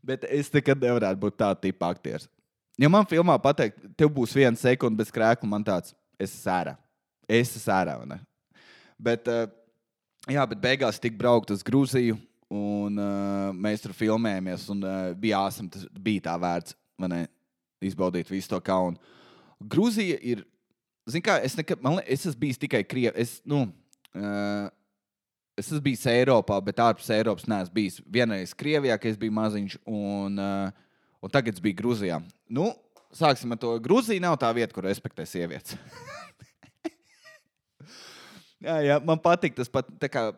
[0.00, 2.30] bet es nekad nevarētu būt tāds tipa aktieris.
[2.76, 6.74] Ja man filmā pateikt, tev būs viena sekunde bez krēkla, man tāds, es esmu sērā.
[7.24, 7.94] Es esmu sērā.
[9.00, 9.46] Bet, uh,
[10.28, 12.18] jā, bet beigās tika braukt uz Grūziju,
[12.52, 16.76] un uh, mēs tur filmējāmies, un uh, bija jāsam, tas bija tā vērts,
[17.84, 19.00] izbaudīt visu to kaunu.
[19.56, 20.44] Grūzija ir,
[21.08, 23.16] zin kā, es nekad, man liekas, es esmu bijis tikai Krievijā.
[23.16, 23.64] Es, nu,
[24.12, 24.68] uh,
[25.56, 28.02] es esmu bijis Eiropā, bet ārpus Eiropas neesmu bijis.
[28.04, 30.84] Vienreiz Krievijā, kad es biju maziņš, un, uh,
[31.26, 32.20] un tagad es biju Grūzijā.
[32.48, 32.70] Nu,
[33.14, 33.74] sāksim ar to.
[33.82, 35.76] Grūzija nav tā vieta, kur respektē sievietes.
[38.66, 39.90] jā, jā, man patīk tas pat.
[40.10, 40.30] Kā,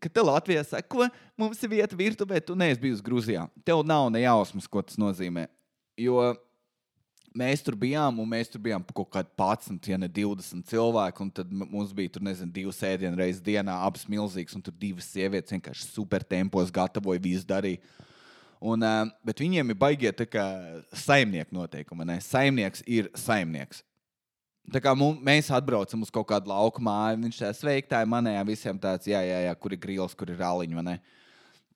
[0.00, 1.06] Kad te Latvijā saka, ko
[1.40, 3.48] mums ir vieta virtuvē, tu neesi bijusi Grūzijā.
[3.66, 5.48] Tev nav ne jausmas, ko tas nozīmē.
[5.98, 6.30] Jo
[7.36, 11.26] mēs tur bijām, un mēs tur bijām kaut kādi 11, ja ne 20 cilvēki.
[11.34, 15.54] Tad mums bija tur, nezinu, divas ēdienas reizes dienā, abas milzīgas, un tur divas sievietes
[15.54, 17.82] vienkārši super tempos gatavoja, visu darīja.
[18.60, 18.84] Un,
[19.24, 20.10] bet viņiem ir baigie
[20.92, 22.04] saimnieku noteikumi.
[22.04, 22.18] Ne?
[22.20, 23.80] Saimnieks ir saimnieks.
[24.70, 28.78] Tā kā mums, mēs atbraucam uz kaut kādu lauku māju, viņš ir sveiktāji manējā, visiem
[28.78, 31.00] tāds, jā, jā, jā, kur ir grils, kur ir rāliņš.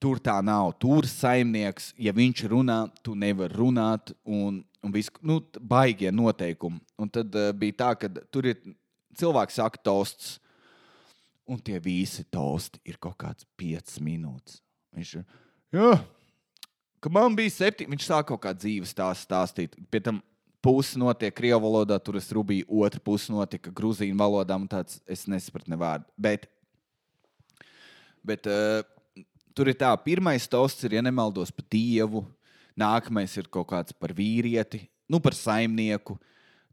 [0.03, 0.75] Tur tā nav.
[0.79, 6.83] Tur saimnieks, ja viņš runā, tu nevari runāt, un, un viss, nu, baigie noteikumi.
[7.01, 8.61] Un tad uh, bija tā, ka tur ir
[9.17, 10.35] cilvēks saka tosts,
[11.49, 14.61] un tie visi tosti ir kaut kāds 5 minūtes.
[14.95, 15.25] Viņš ir,
[15.75, 15.95] jā,
[17.05, 17.93] ka man bija septiņi.
[17.93, 19.77] Viņš sāk kaut kā dzīves stāstu stāstīt.
[19.93, 20.23] Pie tam
[20.65, 24.57] pusi notiek krievu valodā, tur es rubīju, otra pusi notika grūzīnu valodā.
[24.73, 26.09] Tāds, es nesapratu ne vārdu.
[26.17, 26.49] Bet,
[28.25, 28.81] bet uh,
[29.57, 32.25] tur ir tā, pirmais tosts ir, ja nemaldos, par dievu.
[32.81, 36.17] Nākamais ir kaut kāds par vīrieti, nu, par saimnieku.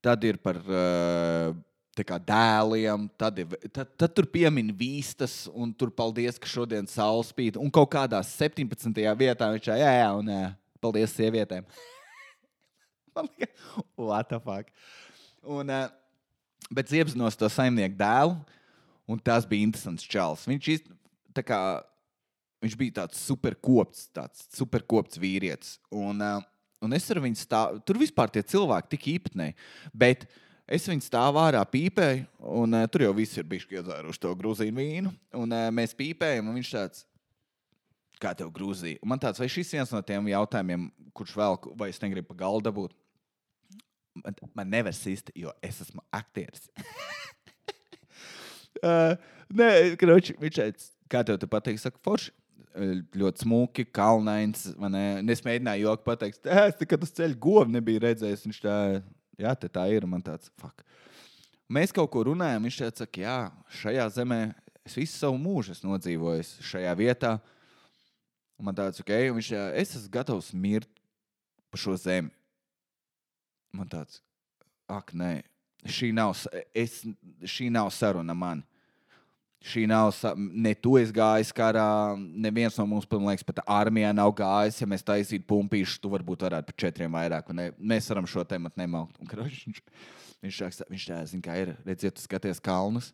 [0.02, 1.52] Tad ir par uh,
[2.00, 7.58] dēliem, tad, ir, tad, tad tur piemin vistas, un tur paldies, ka šodien saule spīd.
[7.60, 8.92] Un kaut kādā 17.
[9.18, 11.66] vietā viņš ir, jā, jā, un jā, paldies sievietēm.
[13.96, 14.72] What the fuck?
[15.44, 15.68] Un,
[16.72, 18.38] bet iepzinos to saimnieku dēlu,
[19.10, 20.46] un tas bija interesants čels.
[20.48, 20.86] Viņš, iz,
[21.44, 21.82] kā,
[22.64, 25.76] viņš bija tāds superkopts, tāds superkopts vīrietis.
[25.92, 26.22] Un,
[26.82, 29.58] un es ar viņu stāvu, tur vispār tie cilvēki tik īpatnēji.
[30.72, 32.24] Es viņu stāvu ārā pīpēju,
[32.56, 35.10] un uh, tur jau viss ir bijis iedzēruši to grūzīnu vīnu.
[35.36, 37.04] Un, uh, mēs pīpējam, un viņš tāds-
[38.24, 39.02] kā tev grūzija?
[39.04, 42.40] Un man tāds, vai šis viens no tiem jautājumiem, kurš vēl, vai es negribu pa
[42.46, 42.96] galdu būt?
[44.24, 46.70] Man, man nevar sist, jo es esmu aktieris.
[48.80, 49.20] uh,
[49.60, 52.32] nē, kroči, viņš teica, kā tev te pateiks, saka, forši.
[53.20, 54.70] Ļoti smuki, kalnains.
[54.72, 58.46] Es mēģināju joku pateikt, es tikai uz ceļa govu nebiju redzējis.
[58.48, 58.76] Viņš tā
[59.40, 60.08] Jā, tā ir.
[60.10, 60.84] Man tāds, fuck.
[61.72, 63.38] Mēs kaut ko runājam, viņš teica, ka jā,
[63.80, 64.42] šajā zemē
[64.84, 67.38] es visu savu mūžu esmu nodzīvojis šajā vietā.
[68.62, 71.02] Man tāds, ok, un viņš teica, es esmu gatavs mirt
[71.72, 72.34] par šo zemi.
[73.72, 74.20] Man tāds,
[74.92, 75.38] ak, nē,
[75.88, 76.36] šī nav,
[76.76, 77.02] es,
[77.48, 78.66] šī nav saruna man.
[79.62, 84.32] Šī nav, ne tu esi gājis karā, neviens no mums, man liekas, pat armijā nav
[84.40, 84.80] gājis.
[84.82, 87.52] Ja mēs taisītu pumpīšu, tu varbūt varētu par četriem vairāk.
[87.54, 89.20] Ne, mēs varam šo tēmu nemaukt.
[89.22, 89.84] Un, kroš, viņš
[90.42, 91.76] viņš, viņš tā zina, kā ir.
[91.86, 93.12] Redziet, tu skaties kalnus,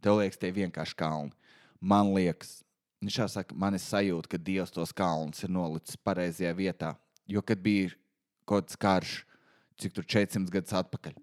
[0.00, 1.36] tev liekas, tie vienkārši kalni.
[1.80, 2.62] Man liekas,
[3.04, 6.94] viņš tā saka, man ir sajūta, ka Dievs tos kalnus ir nolicis pareizajā vietā.
[7.28, 7.92] Jo, kad bija
[8.48, 9.18] kaut kāds karš,
[9.80, 11.20] cik tur 400 gadus atpakaļ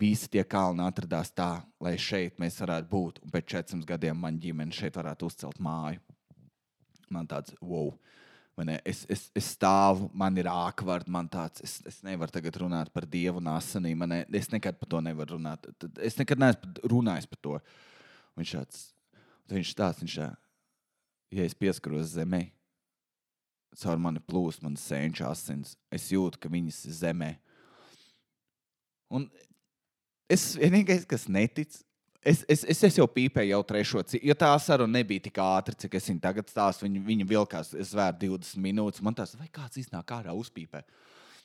[0.00, 3.20] visi tie kalni atradās tā, lai šeit mēs varētu būt.
[3.24, 6.00] Un pēc 400 gadiem man ģimene šeit varētu uzcelt māju.
[7.10, 7.92] Man tāds, wow.
[8.84, 13.06] Es, es, es stāvu, man ir ākvārds, man tāds, es, es nevaru tagad runāt par
[13.08, 14.04] dievu un asinīm.
[14.36, 15.64] Es nekad par to nevaru runāt.
[16.04, 17.56] Es nekad neesmu runājis par to.
[18.36, 18.82] Viņš tāds,
[19.52, 20.28] viņš tāds, viņš tā,
[21.34, 22.44] ja es pieskaros zemē,
[23.80, 27.30] caur mani plūst manas sēņu asins, es jūtu, ka viņas ir zemē.
[29.16, 29.26] Un
[30.30, 31.74] Es vienīgais, kas netic,
[32.22, 35.96] es, es, es, es jau pīpēju jau trešo, jo tā saruna nebija tik ātra, cik
[35.98, 36.86] es viņu tagad stāstu.
[36.86, 39.02] Viņa, viņa vilkās, es vēru 20 minūtes.
[39.02, 40.84] Man tas, vai kāds iznāk ārā uzpīpē.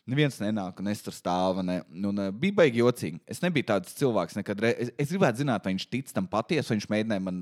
[0.06, 1.64] Neviens nenāk, un es tur stāvu.
[1.66, 3.24] Ne, un, uh, bija baigi jocīgi.
[3.26, 4.62] Es nebiju tāds cilvēks nekad.
[4.62, 4.76] Re...
[4.86, 7.40] Es, es gribētu zināt, vai viņš tic tam patiesi, vai viņš mēģināja man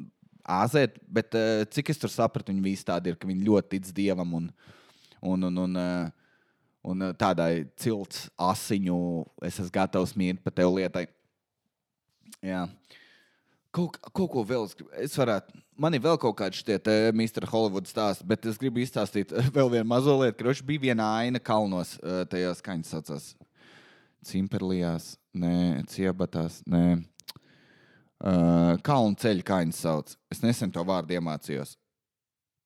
[0.61, 3.91] āzēt, bet uh, cik es tur sapratu, viņi visi tādi ir, ka viņi ļoti tic
[3.97, 4.47] dievam un,
[5.19, 6.39] un, un, un, uh,
[6.87, 9.01] un uh, tādai cilts asiņu,
[9.43, 11.05] es esmu gatavs mīlēt par tevi lietai.
[12.43, 12.65] Jā.
[13.73, 15.55] Kaut, kaut ko vēl es, gribu- es varētu.
[15.81, 17.47] Man ir vēl kaut kāds šķiet, Mr.
[17.49, 20.43] Hollywood stāsts, bet es gribu izstāstīt vēl vienu mazo lietu.
[20.43, 23.31] Kroč bija viena aina kalnos, eh, tajās kaņas saucās.
[24.23, 26.83] Cimperlijās, nē, ciebatās, nē.
[28.23, 30.13] Uh, kalnu ceļu kaņas sauc.
[30.31, 31.73] Es nesen to vārdu iemācījos.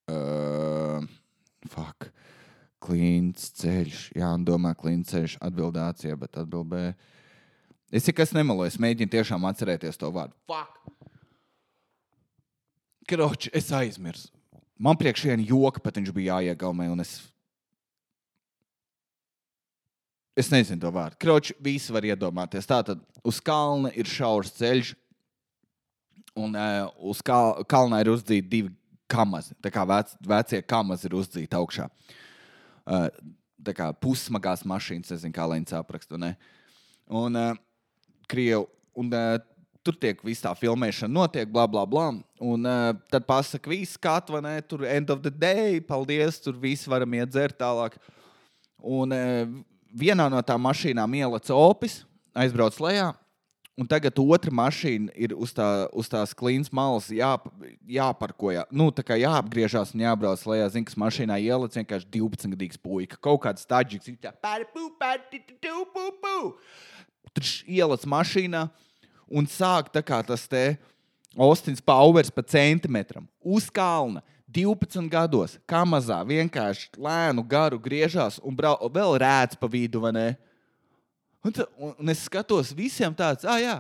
[0.06, 1.02] Uh,
[1.72, 2.12] fuck.
[2.84, 4.04] Klīns ceļš.
[4.20, 6.94] Jā, un domā, klīns ceļš atbildācija, bet atbildēja.
[7.92, 10.36] Es tikai nemaloju, es mēģinu tiešām atcerēties to vārdu.
[10.50, 10.88] Fuck!
[13.08, 14.28] Kroči, es aizmirsu.
[14.78, 17.22] Man priekš viena joka pat viņš bija jāiegaumē, es.
[20.38, 21.18] Es nezinu to vārdu.
[21.24, 22.68] Kroči, visi var iedomāties.
[22.68, 24.92] Tā tad uz kalna ir šaurs ceļš,
[26.38, 28.74] un uh, uz kal kalna ir uzdzīti divi
[29.10, 29.56] kamazi.
[29.64, 31.88] Tā kā vec vecie kamazi ir uzdzīti augšā.
[32.84, 33.08] Uh,
[33.64, 36.20] tā kā pussmagās mašīnas, nezinu, kā lai viņas apraksta.
[37.08, 37.56] Un uh,
[38.30, 38.68] Krievu.
[38.98, 39.38] Un, uh,
[39.88, 42.10] tur tiek viss tā filmēšana, notiek, bla, bla, bla.
[42.44, 44.58] Un uh, tad pasakā, viss skats, vai?
[44.68, 47.96] Tur end of the day, paldies, tur viss varam iet dzert tālāk.
[48.84, 49.46] Un uh,
[49.96, 52.02] vienā no tām mašīnām ielicis opis,
[52.38, 53.14] aizbrauc lejā.
[53.78, 57.30] Un tagad otra mašīna ir uz, tā, uz tās klīnas malas jā,
[57.94, 58.66] jāparkojas.
[58.74, 60.72] Nu, tā kā jāapgriežas un jābrauc lejā.
[60.74, 63.20] Zinu, kas mašīnā ielicis vienkārši 12 gadīgs puika.
[63.22, 64.08] Kaut kāds staģis.
[64.10, 65.22] Viņš tā pāri pū, pāri
[67.36, 68.68] Tur ielicis mašīnā
[69.28, 70.78] un sāk tā tas te
[71.38, 74.24] Ostins Powers pa centimetram uz kalna.
[74.48, 80.00] 12 gados, kā mazā, vienkārši lēnu, garu griežās un brau, vēl rēts pa vidu?
[80.08, 83.76] Un, ta, un, un es skatos, visiem tāds, ah, jā,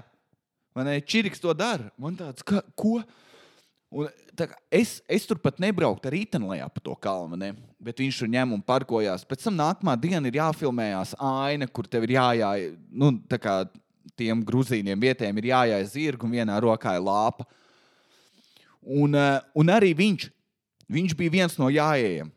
[0.76, 0.98] vai ne?
[1.00, 1.88] Čiriks to dara.
[1.98, 3.00] Man tāds, ka, ko?
[3.88, 7.54] Un, kā es, es tur pat nebrauktu ar rītenlējā pa to kalnu, ne?
[7.80, 9.24] bet viņš tur ņem un parkojās.
[9.24, 13.62] Pēc tam nākamā diena ir jāfilmējās aina, kur tev ir jājāj, nu, tā kā
[14.20, 17.48] tiem grūzīniem vietējiem ir jājāj zirgu un vienā rokā ir lāpa.
[18.84, 20.28] Un, eh, un arī viņš,
[20.92, 22.32] viņš bija viens no jājējiem.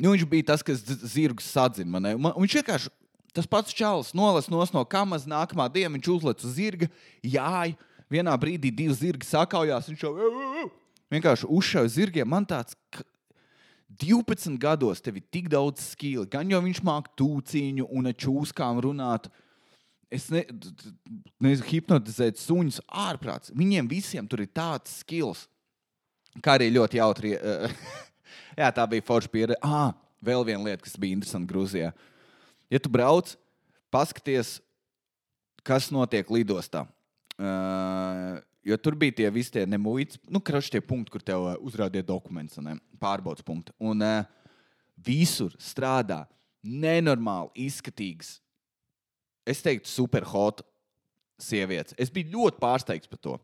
[0.00, 1.88] Nu, viņš bija tas, kas zirgus sadzina.
[1.88, 2.16] man ne?
[2.16, 2.90] Man- Viņš vienkārši
[3.32, 6.90] tas pats čalis nolas no kamas, nākamā diena viņš uzlec uz zirga,
[7.24, 7.76] jāj.
[8.12, 9.88] Vienā brīdī divi zirgi sakaujās.
[9.90, 10.14] Viņš jau
[11.12, 12.28] vienkārši uzšāva zirgiem.
[12.28, 13.04] Man tāds, ka
[14.00, 16.26] 12 gados tev ir tik daudz skīli.
[16.30, 19.28] Gan jau viņš māca tūciņu un čūskām runāt.
[20.12, 20.44] Es ne,
[21.42, 23.52] nezinu, hipnotizēt suņus ārprāts.
[23.56, 25.46] Viņiem visiem tur ir tāds skills.
[26.42, 27.34] Kā arī ļoti jautri.
[28.60, 29.60] Jā, tā bija forša pieredze.
[29.62, 31.92] Ah, vēl viena lieta, kas bija interesanta Grūzijā.
[32.72, 33.34] Ja tu brauc,
[33.94, 34.58] paskaties,
[35.66, 36.84] kas notiek lidostā.
[37.34, 41.56] Uh, jo tur bija tie visi tie nemuļķi, nu, krašs tie punkti, kur tev uh,
[41.66, 42.60] uzrādīja dokumentus,
[43.02, 43.74] pārbaudas punkti.
[43.82, 44.22] Un uh,
[44.94, 46.22] visur strādā
[46.64, 48.38] nenormāli izskatīgas,
[49.44, 50.62] es teiktu, superhot
[51.42, 51.96] sievietes.
[52.00, 53.34] Es biju ļoti pārsteigts par to.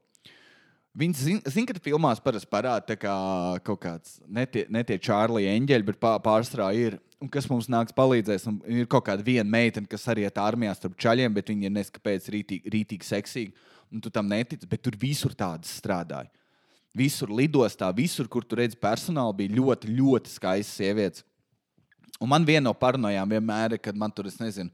[1.00, 3.12] Viņas zina, zin, ka filmās parasti parāda tā kā
[3.66, 6.98] kaut kāds netie, netie Čārlija eņģeļi, bet pā- pārstrā ir.
[7.20, 8.46] Un kas mums nāks palīdzēs?
[8.48, 11.74] Un ir kaut kāda viena meitene, kas arī ir armijā starp čaļiem, bet viņa ir
[11.76, 13.68] neskapēc rītīgi, rītīgi seksīga.
[13.90, 16.30] Un tu tam netici, bet tur visur tādas strādāja.
[16.96, 21.24] Visur lidostā, visur, kur tur redz personāli, bija ļoti, ļoti skaistas sievietes.
[22.20, 24.70] Un man viena no paranoijām vienmēr ir, kad man tur, es nezinu,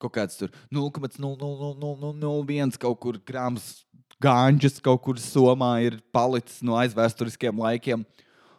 [0.00, 3.84] kaut kāds tur 0,00001 kaut kur grāmatas
[4.24, 8.04] gāņģis kaut kur Somā ir palicis no aizvēsturiskiem laikiem.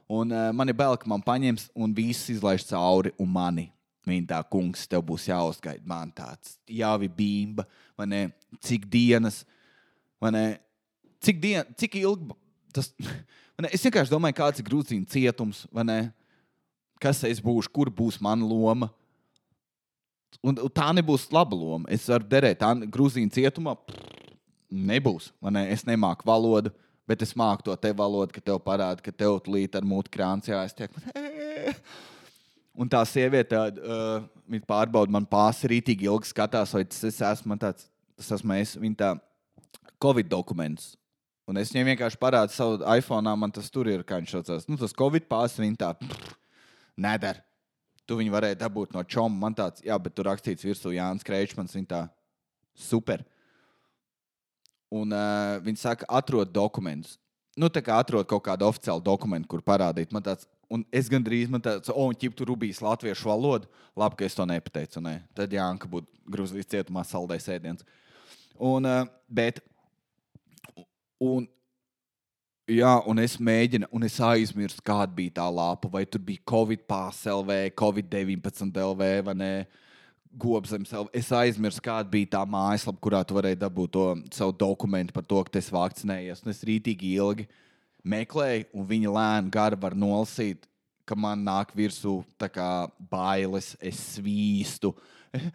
[0.06, 3.72] Un uh, man ir bail, ka man paņems un viss izlaiž cauri un mani.
[4.06, 5.82] Viņa tā, kungs, tev būs jāuzgaida.
[5.90, 7.66] Man tāds jau ir bimba,
[7.98, 8.22] vai ne?
[8.62, 9.42] Cik dienas?
[11.26, 12.36] Cik, dien, cik ilgi
[12.76, 12.92] tas.
[13.62, 13.72] ne?
[13.74, 15.66] Es vienkārši domāju, kāds ir grūzīna cietums?
[17.02, 18.92] Kas es būšu, kur būs mana loma.
[20.44, 21.90] Un, un tā nebūs laba loma.
[21.92, 24.34] Es varu derēt, tā grūzīna cietumā pff,
[24.70, 25.32] nebūs.
[25.52, 25.68] Ne?
[25.74, 26.74] Es nemāku valodu,
[27.08, 30.50] bet es māku to te valodu, ka tev parāda, ka tev līdzi ar mūtu krāns
[30.52, 30.92] jāiztiek.
[32.80, 37.56] Un tā sieviete, uh, viņa pārbauda man pāri rītīgi ilgi skatās, vai tas es esmu
[37.62, 37.88] tāds,
[38.20, 39.12] tas esmu es, viņa tā
[40.02, 40.94] Covid dokumentus.
[41.46, 44.66] Un es viņai vienkārši parādu savu iPhone, man tas tur ir, kā viņš saucās.
[44.70, 45.92] Nu, tas Covid pāris, viņa tā
[46.98, 47.44] nedara.
[48.06, 49.38] Tu viņu varēji dabūt no čoma.
[49.46, 51.74] Man tāds, jā, bet tur rakstīts virsū Jānis Kreičmans.
[51.78, 52.02] Viņa tā
[52.78, 53.24] super.
[54.94, 57.20] Un uh, viņi saka, atrod dokumentus.
[57.58, 60.12] Nu, tā kā atrod kaut kādu oficiālu dokumentu, kur parādīt.
[60.14, 63.70] Man tāds, un es gandrīz man tāds, oh, un ķip tur rubīs latviešu valodu.
[63.98, 65.02] Labi, ka es to nepateicu.
[65.06, 65.20] Ne?
[65.38, 67.88] Tad Jānis būtu Grūzijas cietumā saldējis ēdiens.
[68.62, 69.62] Un, uh, bet,
[71.22, 71.48] un
[72.66, 75.86] Jā, un es mēģinu, un es aizmirsu, kāda bija tā lapa.
[75.92, 79.50] Vai tur bija Covid pārsēlē, Covid 19 LV vai nē.
[80.36, 81.12] Gobzems, LV.
[81.16, 85.44] es aizmirsu, kāda bija tā mājaslapa, kurā tu varēji dabūt to savu dokumentu par to,
[85.46, 86.42] ka esi vakcinējies.
[86.44, 87.46] Un es rītīgi ilgi
[88.04, 90.66] meklēju, un viņa lēni gari var nolasīt,
[91.06, 92.18] ka man nāk virsū
[92.50, 94.92] kā bailes, es svīstu.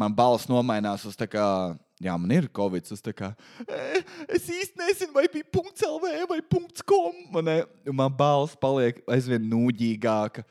[0.00, 2.88] man balss nomainās uz tā kā jā, man ir covid.
[2.92, 3.32] Es, kā,
[3.66, 7.14] "E, es īsti nezinu, vai bija punkts LV vai punkts com.
[7.30, 10.44] Man, man balss paliek aizvien nūģīgāka.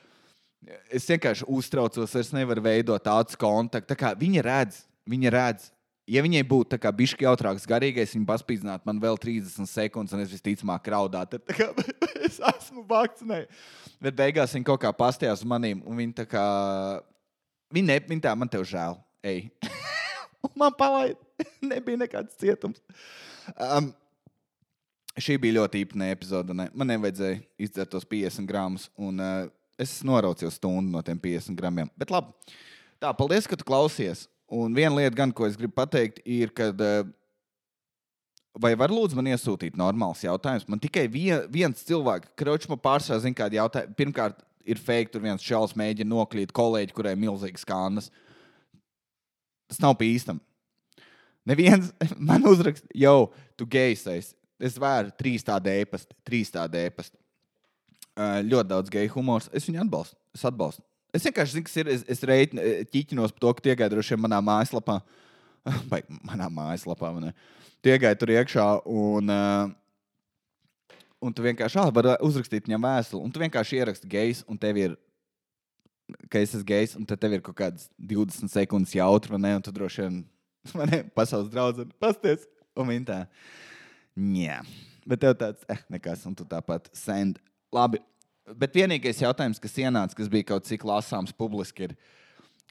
[0.94, 3.90] Es vienkārši uztraucos, es nevaru veidot tādus kontaktus.
[3.90, 5.72] Tā kā viņa redz, viņa redz.
[6.10, 10.90] Ja viņai būtu bijis jautrāks, garīgais, viņa paspīdzinātu man vēl 30 sekundes, un es visticamāk
[10.92, 11.40] raudātu.
[11.46, 11.70] Kā,
[12.28, 13.48] es esmu vakcinējies.
[14.02, 16.46] Bet beigās viņa kaut kā pastījās uz maniem, un viņa tā kā.
[17.72, 18.98] Viņa, ne, viņa tā, man te žēl.
[19.24, 19.46] Ej.
[20.48, 21.20] un man palaid.
[21.72, 22.82] Nebija nekāds cietums.
[23.56, 23.92] Um,
[25.20, 26.56] šī bija ļoti īpatnē epizode.
[26.58, 26.68] Ne?
[26.74, 29.48] Man nevajadzēja izdzert tos 50 gramus, un uh,
[29.82, 31.90] es noraucīju stundu no tiem 50 gramiem.
[32.00, 32.34] Bet labi,
[33.02, 34.28] tā, paldies, ka tu klausies.
[34.52, 36.72] Un viena lieta, gan, ko es gribu pateikt, ir, ka.
[36.76, 37.18] Uh,
[38.60, 40.66] Vai var lūdzu man iesūtīt normāls jautājums?
[40.68, 43.96] Man tikai vien, viens cilvēks, man pārsvarā zina, kādu jautājumu.
[43.96, 48.10] Pirmkārt, ir fake, tur viens čels mēģina noklīt kolēģi, kurai ir milzīgs skandas.
[49.72, 50.42] Tas nav pa īstam.
[51.48, 51.90] Neviens
[52.30, 54.06] man uzraksta, jau tu gejs.
[54.62, 57.18] Es vēru trīs tādu ēpastu, trīs tādu ēpastu.
[58.12, 59.50] Uh, ļoti daudz geju humors.
[59.56, 60.18] Es viņu atbalstu.
[60.36, 60.84] Es atbalstu.
[61.16, 61.90] Es vienkārši zinu, kas ir.
[61.92, 65.00] Es, es reiķinu, ķiķinos par to, ka tie gāja droši vien manā mājaslapā.
[65.92, 67.12] Vai manā mājaslapā.
[67.16, 67.32] Man
[67.82, 68.68] tie gāja tur iekšā.
[68.92, 73.24] Un, uh, un tu vienkārši ah, vari uzrakstīt viņam vēstuli.
[73.26, 75.00] Un tu vienkārši ieraksti gejs, un tev ir.
[76.28, 79.72] Ka es esmu gejs, un tad tev ir kaut kādas 20 sekundes jautri, un tu
[79.72, 80.18] droši vien
[80.78, 82.48] man ir pasaules draudzene, pasties.
[82.78, 83.20] Un viņa tā,
[84.38, 84.62] jā.
[85.08, 87.40] Bet tev tāds, eh, nekas, un tu tāpat send.
[87.74, 88.00] Labi.
[88.58, 91.96] Bet vienīgais jautājums, kas ienāca, kas bija kaut cik lasāms publiski, ir,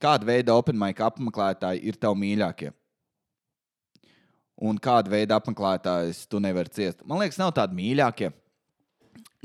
[0.03, 2.73] kāda veida open mic apmeklētāji ir tavi mīļākie?
[4.61, 7.05] Un kāda veida apmeklētājs tu nevari ciest?
[7.09, 8.29] Man liekas, nav tādi mīļākie.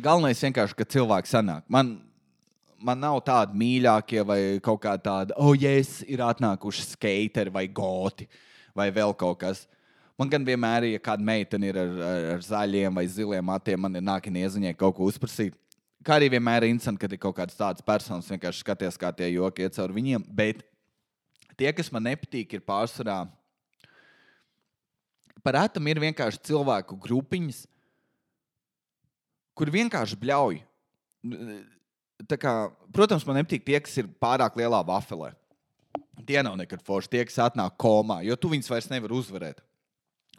[0.04, 1.64] Galvenais vienkārši, ka cilvēks sanāk.
[1.72, 1.94] Man,
[2.86, 8.28] man nav tādi mīļākie vai kaut kā tādi, oh, yes, ir atnākuši skateri vai goti
[8.76, 9.66] vai vēl kaut kas.
[10.20, 13.98] Man gan vienmēr, ja kāda meitene ir ar, ar, ar zaļiem vai ziliem matiem, man
[13.98, 15.58] ir nākamie ieziņai kaut ko uzprasīt.
[16.06, 19.32] Kā arī vienmēr ir interesanti, kad ir kaut kādas tādas personas, vienkārši skaties, kā tie
[19.34, 20.28] joki iet cauri viņiem.
[20.38, 20.62] Bet
[21.58, 23.24] tie, kas man nepatīk, ir pārsvarā.
[25.44, 27.66] Par ētam ir vienkārši cilvēku grupiņas,
[29.58, 30.62] kur vienkārši bļauj.
[32.40, 32.54] Kā,
[32.96, 35.34] protams, man nepatīk tie, kas ir pārāk lielā vafelē.
[36.26, 37.12] Tie nav nekad forši.
[37.12, 39.60] Tie, kas atnāk komā, jo tu viņus vairs nevari uzvarēt.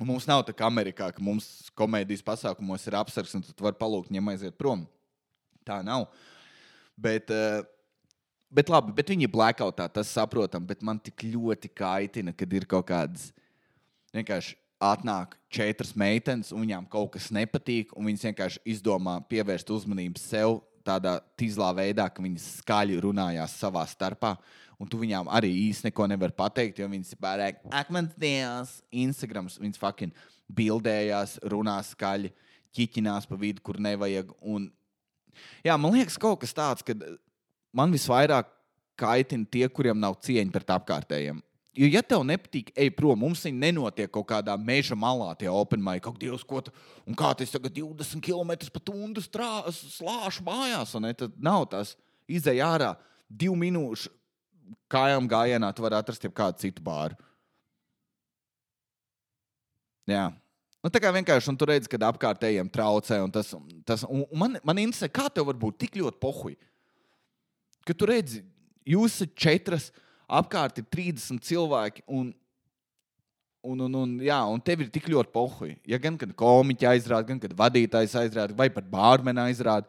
[0.01, 3.79] Un mums nav tā kā Amerikā, ka mums komēdijas pasākumos ir apsargs un tu vari
[3.81, 4.85] palūgt viņiem aiziet prom.
[5.69, 6.09] Tā nav.
[6.97, 7.65] Bet, uh,
[8.53, 10.65] bet labi, bet viņi ir blackoutā, tas saprotam.
[10.69, 13.31] Bet man tik ļoti kaitina, kad ir kaut kādas
[14.17, 20.21] vienkārši atnāk četras meitenes, un viņām kaut kas nepatīk, un viņas vienkārši izdomā pievērst uzmanību
[20.21, 24.37] sev tādā tīzlā veidā, ka viņas skaļi runājās savā starpā.
[24.77, 29.49] Un tu viņām arī īsti neko nevari pateikt, jo viņas ir pārāk akmens dievs, Instagram.
[29.49, 32.33] Viņas fucking bildējās, runā skaļi,
[32.77, 34.35] ķiķinās pa vidu, kur nevajag.
[34.45, 34.69] Un,
[35.65, 36.97] jā, man liekas, kaut kas tāds, ka
[37.77, 38.53] man visvairāk
[39.01, 41.41] kaitina tie, kuriem nav cieņa pret apkārtējiem.
[41.77, 45.83] Jo, ja tev nepatīk, ej prom, mums viņa nenotiek kaut kādā meža malā, tie open
[45.85, 46.73] mic, kaut Dievs, ko tu,
[47.05, 51.93] un kā tas tagad 20 km pa tundu slāšu mājās, un ne, tad nav tas
[52.25, 52.95] izēj ārā
[53.29, 54.09] divu minūšu
[54.91, 57.19] kājām gājienā, tu vari atrast kādu citu bāru.
[60.07, 60.31] Jā.
[60.85, 63.19] Nu, tā kā vienkārši tur redz, kad apkārtējiem traucē.
[63.25, 63.51] Un tas,
[63.87, 66.59] tas, un man, man interesē, kā tev var būt tik ļoti pohuļi.
[67.87, 68.43] Kad tu redzi,
[68.87, 69.89] jūs esat četras,
[70.27, 72.05] apkārt ir 30 cilvēki.
[72.07, 72.33] Un,
[73.67, 75.79] un, un, un, jā, un tev ir tik ļoti pohuļi.
[75.91, 79.89] Ja gan kad komiķi aizrāda, gan kad vadītājs aizrāda, vai pat bārmeni aizrāda.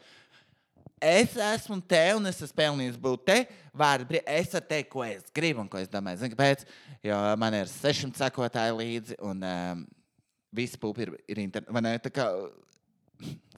[0.98, 3.36] Es esmu te un es esmu pelnījis būt te.
[3.78, 6.24] Vārdi, es ar te, ko es gribu un ko es domāju.
[6.24, 6.66] Zini, kāpēc?
[7.06, 9.86] Jo man ir 600 sekotāji līdzi un um,
[10.58, 11.94] visi pupi ir, ir internetā.
[12.08, 12.28] Tā kā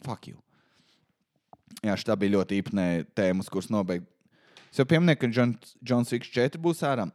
[0.03, 0.41] fuck you.
[1.79, 4.09] Jā, šī bija ļoti īpatnē tēma, kuras nobeigt.
[4.69, 5.29] Es jau pieminēju, ka
[5.83, 7.07] Džons Viks 4 būs ārā.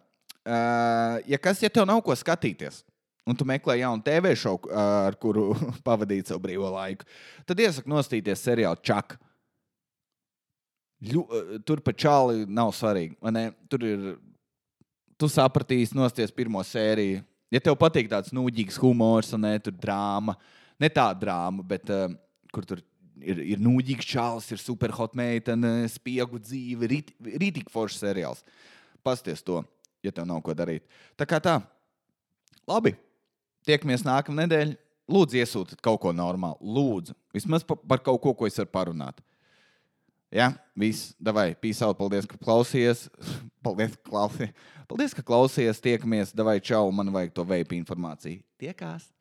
[0.45, 2.83] Uh, ja kas, ja tev nav ko skatīties,
[3.25, 5.53] un tu meklē jaunu TV šovu, uh, ar kuru
[5.87, 7.07] pavadīt savu brīvo laiku,
[7.49, 9.21] tad iesaku nostīties seriālu Čaku.
[11.05, 13.17] Ļu, eh, tur pa čāli nav svarīgi.
[13.69, 14.07] Tur ir.
[15.21, 17.21] Tu sapratīsi, nosties pirmo sēriju.
[17.55, 20.35] Ja tev patīk tāds nūģīgs humors, un ne tur drāma,
[20.83, 22.09] ne tā drāma, bet uh,
[22.51, 22.81] kur tur
[23.23, 28.45] ir, ir nūģīgs čāls, ir superhot meitene, spiegu dzīve, rīt- rītīgi foršs seriāls.
[29.05, 29.61] Pasties to,
[30.05, 30.87] ja tev nav ko darīt.
[31.19, 31.59] Tā kā tā,
[32.69, 32.95] labi.
[33.65, 34.81] Tiekamies nākamā nedēļa.
[35.09, 36.57] Lūdzu, iesūtiet kaut ko normālu.
[36.65, 39.21] Lūdzu, vismaz pa, par kaut ko, ko es varu parunāt.
[40.35, 43.07] Jā, viss, davai, pīsāli, paldies, ka klausījies.
[43.65, 44.71] Paldies, ka klausījies.
[44.91, 45.81] Paldies, ka klausījies.
[45.85, 48.43] Tiekamies, davai, čau, man vajag to veipu informāciju.
[48.61, 49.14] Tiekās!